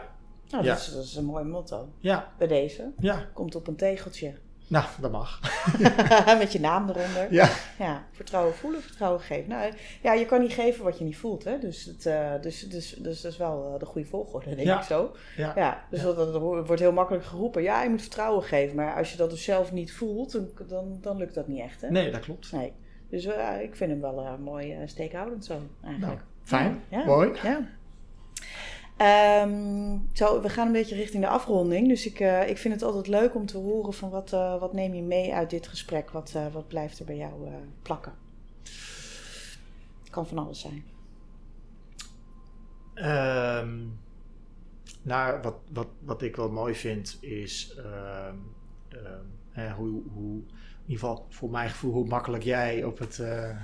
Nou, 0.50 0.64
dat, 0.64 0.64
ja. 0.64 0.74
is, 0.74 0.92
dat 0.94 1.04
is 1.04 1.16
een 1.16 1.24
mooi 1.24 1.44
motto. 1.44 1.88
Ja. 1.98 2.32
Bij 2.38 2.46
deze. 2.46 2.92
Ja. 2.98 3.28
Komt 3.32 3.54
op 3.54 3.66
een 3.66 3.76
tegeltje. 3.76 4.34
Nou, 4.66 4.84
dat 5.00 5.10
mag. 5.10 5.40
Met 6.38 6.52
je 6.52 6.60
naam 6.60 6.88
eronder. 6.88 7.32
Ja. 7.32 7.50
ja. 7.78 8.06
Vertrouwen 8.12 8.54
voelen, 8.54 8.82
vertrouwen 8.82 9.20
geven. 9.20 9.48
Nou, 9.48 9.72
ja, 10.02 10.12
je 10.12 10.26
kan 10.26 10.40
niet 10.40 10.52
geven 10.52 10.84
wat 10.84 10.98
je 10.98 11.04
niet 11.04 11.16
voelt. 11.16 11.44
Hè? 11.44 11.58
Dus, 11.58 11.84
het, 11.84 12.06
uh, 12.06 12.32
dus, 12.40 12.68
dus, 12.68 12.94
dus 12.98 13.20
dat 13.20 13.32
is 13.32 13.38
wel 13.38 13.72
uh, 13.72 13.78
de 13.78 13.86
goede 13.86 14.08
volgorde, 14.08 14.54
denk 14.54 14.66
ja. 14.66 14.78
ik 14.78 14.84
zo. 14.84 15.16
Ja. 15.36 15.52
ja 15.56 15.84
dus 15.90 16.02
Dat, 16.02 16.16
dat, 16.16 16.36
wordt 16.66 16.80
heel 16.80 16.92
makkelijk 16.92 17.24
geroepen. 17.24 17.62
Ja, 17.62 17.82
je 17.82 17.90
moet 17.90 18.00
vertrouwen 18.00 18.42
geven. 18.42 18.76
Maar 18.76 18.96
als 18.96 19.10
je 19.10 19.16
dat 19.16 19.30
dus 19.30 19.44
zelf 19.44 19.72
niet 19.72 19.92
voelt, 19.92 20.32
dan, 20.32 20.48
dan, 20.68 20.98
dan 21.00 21.16
lukt 21.16 21.34
dat 21.34 21.48
niet 21.48 21.60
echt. 21.60 21.80
Hè? 21.80 21.90
Nee, 21.90 22.10
dat 22.10 22.20
klopt. 22.20 22.52
Nee. 22.52 22.72
Dus 23.12 23.26
uh, 23.26 23.62
ik 23.62 23.76
vind 23.76 23.90
hem 23.90 24.00
wel 24.00 24.20
uh, 24.20 24.38
mooi 24.38 24.76
steekhoudend 24.86 25.44
zo, 25.44 25.60
eigenlijk. 25.84 26.14
Nou. 26.14 26.26
Fijn, 26.42 26.82
ja. 26.88 27.04
mooi. 27.04 27.32
Ja. 27.42 27.68
Um, 29.42 30.08
zo, 30.12 30.40
we 30.40 30.48
gaan 30.48 30.66
een 30.66 30.72
beetje 30.72 30.94
richting 30.94 31.22
de 31.22 31.28
afronding. 31.28 31.88
Dus 31.88 32.06
ik, 32.06 32.20
uh, 32.20 32.48
ik 32.48 32.58
vind 32.58 32.74
het 32.74 32.82
altijd 32.82 33.06
leuk 33.06 33.34
om 33.34 33.46
te 33.46 33.58
horen 33.58 33.92
van 33.92 34.10
wat, 34.10 34.32
uh, 34.32 34.60
wat 34.60 34.72
neem 34.72 34.94
je 34.94 35.02
mee 35.02 35.34
uit 35.34 35.50
dit 35.50 35.66
gesprek? 35.66 36.10
Wat, 36.10 36.32
uh, 36.36 36.52
wat 36.52 36.68
blijft 36.68 36.98
er 36.98 37.04
bij 37.04 37.16
jou 37.16 37.32
plakken? 37.82 38.12
Kan 40.10 40.26
van 40.26 40.38
alles 40.38 40.60
zijn. 40.60 40.84
Um, 42.94 43.98
nou, 45.02 45.42
wat, 45.42 45.56
wat, 45.72 45.88
wat 45.98 46.22
ik 46.22 46.36
wel 46.36 46.50
mooi 46.50 46.74
vind 46.74 47.18
is 47.20 47.78
um, 47.78 48.54
hoe, 49.76 50.02
hoe 50.12 50.42
in 50.84 50.90
ieder 50.90 51.08
geval 51.08 51.26
voor 51.28 51.50
mijn 51.50 51.70
gevoel, 51.70 51.92
hoe 51.92 52.06
makkelijk 52.06 52.42
jij 52.42 52.84
op 52.84 52.98
het, 52.98 53.18
uh, 53.18 53.48
uh, 53.48 53.56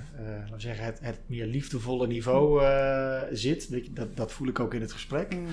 zeggen, 0.57 0.85
het, 0.85 0.99
het 0.99 1.19
meer 1.25 1.45
liefdevolle 1.45 2.07
niveau 2.07 2.63
uh, 2.63 3.21
zit. 3.31 3.95
Dat, 3.95 4.17
dat 4.17 4.31
voel 4.31 4.47
ik 4.47 4.59
ook 4.59 4.73
in 4.73 4.81
het 4.81 4.91
gesprek. 4.91 5.35
Mm. 5.35 5.47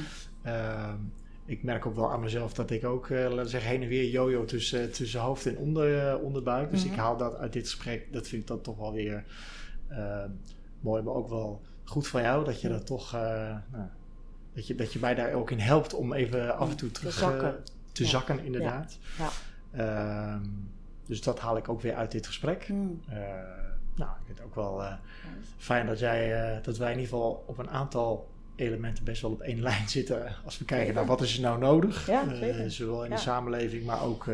ik 1.46 1.62
merk 1.62 1.86
ook 1.86 1.94
wel 1.94 2.12
aan 2.12 2.20
mezelf 2.20 2.54
dat 2.54 2.70
ik 2.70 2.84
ook, 2.84 3.08
laten 3.08 3.48
zeggen, 3.48 3.70
heen 3.70 3.82
en 3.82 3.88
weer 3.88 4.10
jojo 4.10 4.44
tussen, 4.44 4.92
tussen 4.92 5.20
hoofd 5.20 5.46
en 5.46 5.56
onder, 5.56 6.18
onderbuik. 6.18 6.70
Dus 6.70 6.80
mm 6.80 6.84
-hmm. 6.84 6.94
ik 6.94 7.00
haal 7.00 7.16
dat 7.16 7.36
uit 7.36 7.52
dit 7.52 7.64
gesprek, 7.64 8.12
dat 8.12 8.28
vind 8.28 8.42
ik 8.42 8.48
dan 8.48 8.60
toch 8.60 8.76
wel 8.76 8.92
weer 8.92 9.24
mooi, 10.80 11.02
maar 11.02 11.14
ook 11.14 11.28
wel 11.28 11.62
goed 11.84 12.08
van 12.08 12.22
jou, 12.22 12.44
dat 12.44 12.60
je 12.60 12.68
dat 12.68 12.86
toch, 12.86 13.12
nou, 13.12 13.88
dat, 14.54 14.66
je, 14.66 14.74
dat 14.74 14.92
je 14.92 14.98
mij 14.98 15.14
daar 15.14 15.32
ook 15.32 15.50
in 15.50 15.58
helpt 15.58 15.94
om 15.94 16.12
even 16.12 16.56
af 16.56 16.70
en 16.70 16.76
toe 16.76 16.90
terug 16.90 17.12
te 17.12 17.18
zakken, 17.18 17.62
te 17.92 18.02
ja. 18.02 18.08
zakken 18.08 18.44
inderdaad. 18.44 18.98
Ja. 19.18 19.28
Ja. 19.72 20.40
Dus 21.06 21.22
dat 21.22 21.38
haal 21.38 21.56
ik 21.56 21.68
ook 21.68 21.80
weer 21.80 21.94
uit 21.94 22.12
dit 22.12 22.26
gesprek. 22.26 22.68
Mm. 22.68 23.00
Uh, 23.08 23.16
nou, 23.94 24.10
ik 24.10 24.24
vind 24.24 24.38
het 24.38 24.46
ook 24.46 24.54
wel 24.54 24.80
uh, 24.80 24.92
fijn 25.56 25.86
dat, 25.86 25.98
jij, 25.98 26.54
uh, 26.56 26.62
dat 26.62 26.76
wij 26.76 26.92
in 26.92 26.98
ieder 26.98 27.12
geval 27.12 27.44
op 27.46 27.58
een 27.58 27.70
aantal 27.70 28.28
elementen 28.56 29.04
best 29.04 29.22
wel 29.22 29.30
op 29.30 29.40
één 29.40 29.62
lijn 29.68 29.88
zitten. 29.88 30.34
Als 30.44 30.58
we 30.58 30.64
kijken 30.64 30.94
naar 30.94 31.06
wat 31.06 31.20
is 31.20 31.36
er 31.36 31.42
nou 31.42 31.58
nodig. 31.58 32.06
Ja, 32.06 32.68
zowel 32.68 33.04
in 33.04 33.10
ja. 33.10 33.16
de 33.16 33.22
samenleving, 33.22 33.84
maar 33.84 34.02
ook 34.02 34.26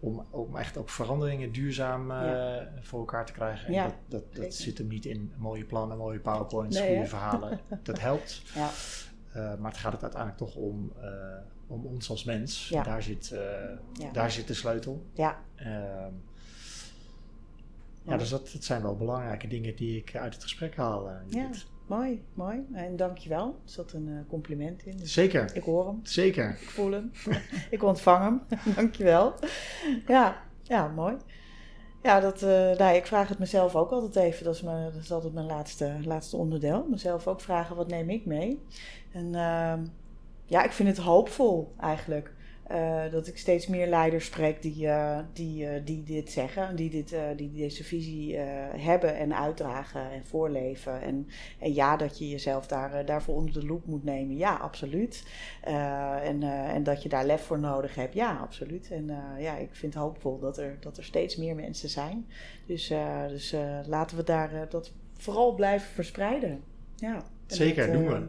om, 0.00 0.26
om 0.30 0.56
echt 0.56 0.76
ook 0.76 0.90
veranderingen 0.90 1.52
duurzaam 1.52 2.12
ja. 2.12 2.68
voor 2.80 2.98
elkaar 2.98 3.26
te 3.26 3.32
krijgen. 3.32 3.74
En 3.74 3.84
dat, 3.84 3.94
dat, 4.08 4.42
dat 4.42 4.54
zit 4.54 4.78
hem 4.78 4.88
niet 4.88 5.04
in 5.04 5.32
mooie 5.36 5.64
plannen, 5.64 5.96
mooie 5.96 6.20
powerpoints, 6.20 6.78
nee, 6.78 6.92
goede 6.92 7.08
verhalen. 7.08 7.60
dat 7.82 8.00
helpt. 8.00 8.42
Ja. 8.54 8.70
maar 9.58 9.70
het 9.70 9.80
gaat 9.80 9.92
het 9.92 10.02
uiteindelijk 10.02 10.40
toch 10.40 10.54
om 10.54 10.92
om 11.66 11.86
ons 11.86 12.10
als 12.10 12.24
mens. 12.24 12.68
Ja. 12.68 12.82
Daar, 12.82 13.02
zit, 13.02 13.30
uh, 13.34 13.40
ja. 13.92 14.10
daar 14.12 14.30
zit 14.30 14.46
de 14.46 14.54
sleutel. 14.54 15.06
Ja. 15.12 15.40
Uh, 15.56 15.66
ja, 18.02 18.16
dus 18.16 18.28
dat, 18.28 18.50
dat, 18.52 18.64
zijn 18.64 18.82
wel 18.82 18.96
belangrijke 18.96 19.48
dingen 19.48 19.76
die 19.76 19.96
ik 19.96 20.16
uit 20.16 20.34
het 20.34 20.42
gesprek 20.42 20.76
haal. 20.76 21.08
Uh, 21.08 21.14
ja, 21.28 21.50
mooi, 21.86 22.22
mooi. 22.34 22.66
En 22.72 22.96
dankjewel. 22.96 23.46
Er 23.46 23.70
zat 23.70 23.92
een 23.92 24.24
compliment 24.28 24.86
in. 24.86 24.96
Dus 24.96 25.12
Zeker. 25.12 25.50
Ik 25.54 25.62
hoor 25.62 25.86
hem. 25.86 26.00
Zeker. 26.02 26.50
Ik 26.50 26.70
voel 26.70 26.92
hem. 26.92 27.10
ik 27.70 27.82
ontvang 27.82 28.24
hem. 28.24 28.58
dankjewel. 28.76 29.34
Ja, 30.06 30.42
ja, 30.62 30.88
mooi. 30.88 31.16
Ja, 32.02 32.20
dat, 32.20 32.42
uh, 32.42 32.48
nou, 32.48 32.96
ik 32.96 33.06
vraag 33.06 33.28
het 33.28 33.38
mezelf 33.38 33.76
ook 33.76 33.90
altijd 33.90 34.16
even. 34.16 34.44
Dat 34.44 34.54
is, 34.54 34.62
mijn, 34.62 34.92
dat 34.92 35.02
is 35.02 35.12
altijd 35.12 35.32
mijn 35.32 35.46
laatste, 35.46 35.96
laatste 36.04 36.36
onderdeel. 36.36 36.86
Mezelf 36.90 37.26
ook 37.26 37.40
vragen, 37.40 37.76
wat 37.76 37.88
neem 37.88 38.10
ik 38.10 38.26
mee? 38.26 38.62
En 39.12 39.34
uh, 39.34 39.74
ja, 40.44 40.64
ik 40.64 40.72
vind 40.72 40.88
het 40.88 40.98
hoopvol 40.98 41.74
eigenlijk. 41.80 42.32
eh, 42.72 43.02
dat 43.10 43.26
ik 43.26 43.38
steeds 43.38 43.66
meer 43.66 43.86
leiders 43.86 44.24
spreek 44.24 44.62
die, 44.62 44.84
uh, 44.84 45.18
die, 45.32 45.64
uh, 45.64 45.70
die 45.84 46.02
dit 46.02 46.30
zeggen, 46.30 46.76
die, 46.76 46.90
dit, 46.90 47.16
die 47.36 47.52
deze 47.52 47.84
visie 47.84 48.36
hebben 48.76 49.16
en 49.16 49.36
uitdragen 49.36 50.10
en 50.10 50.24
voorleven. 50.24 51.00
En, 51.00 51.28
en 51.58 51.74
ja, 51.74 51.96
dat 51.96 52.18
je 52.18 52.28
jezelf 52.28 52.66
daar, 52.66 53.04
daarvoor 53.04 53.34
onder 53.34 53.52
de 53.52 53.66
loep 53.66 53.86
moet 53.86 54.04
nemen, 54.04 54.36
ja, 54.36 54.54
absoluut. 54.54 55.24
en, 56.22 56.42
en 56.42 56.82
dat 56.82 57.02
je 57.02 57.08
daar 57.08 57.26
lef 57.26 57.42
voor 57.42 57.58
nodig 57.58 57.94
hebt, 57.94 58.14
ja, 58.14 58.36
absoluut. 58.36 58.90
En 58.90 59.10
ja, 59.38 59.56
ik 59.56 59.74
vind 59.74 59.94
het 59.94 60.02
hoopvol 60.02 60.38
dat 60.38 60.58
er, 60.58 60.76
dat 60.80 60.96
er 60.96 61.04
steeds 61.04 61.36
meer 61.36 61.54
mensen 61.54 61.88
zijn. 61.88 62.26
Dus, 62.66 62.92
dus 63.28 63.54
laten 63.86 64.16
we 64.16 64.24
daar 64.24 64.66
dat 64.68 64.92
vooral 65.16 65.54
blijven 65.54 65.88
verspreiden. 65.94 66.62
Ja. 66.96 67.24
Zeker, 67.54 67.86
dat, 67.86 67.94
doen 67.94 68.08
we. 68.08 68.26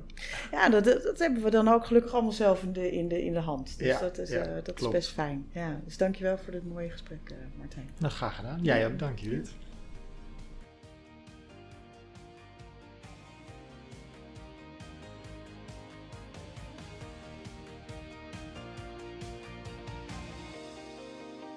Ja, 0.51 0.69
dat, 0.69 0.83
dat, 0.83 1.19
hebben 1.19 1.43
we 1.43 1.49
dan 1.49 1.67
ook 1.67 1.85
gelukkig 1.85 2.13
allemaal 2.13 2.31
zelf 2.31 2.63
in 2.63 2.73
de, 2.73 2.91
in 2.91 3.07
de, 3.07 3.23
in 3.23 3.33
de 3.33 3.39
hand. 3.39 3.77
Dus 3.77 3.87
ja, 3.87 3.99
dat, 3.99 4.17
is, 4.17 4.29
ja, 4.29 4.47
uh, 4.47 4.53
dat 4.63 4.81
is 4.81 4.89
best 4.89 5.11
fijn. 5.11 5.45
Ja, 5.51 5.81
dus 5.85 5.97
dankjewel 5.97 6.37
voor 6.37 6.51
dit 6.51 6.65
mooie 6.65 6.89
gesprek, 6.89 7.19
uh, 7.31 7.37
Martijn. 7.57 7.89
Nou, 7.97 8.13
graag 8.13 8.35
gedaan. 8.35 8.59
Jij 8.61 8.85
ook, 8.85 8.99
dank 8.99 9.19
je. 9.19 9.41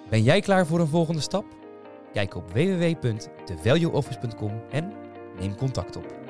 Ben 0.09 0.23
jij 0.23 0.41
klaar 0.41 0.65
voor 0.65 0.79
een 0.79 0.87
volgende 0.87 1.21
stap? 1.21 1.45
Kijk 2.13 2.35
op 2.35 2.51
www.thevalueoffice.com 2.51 4.61
en 4.71 4.93
neem 5.39 5.55
contact 5.55 5.95
op. 5.95 6.26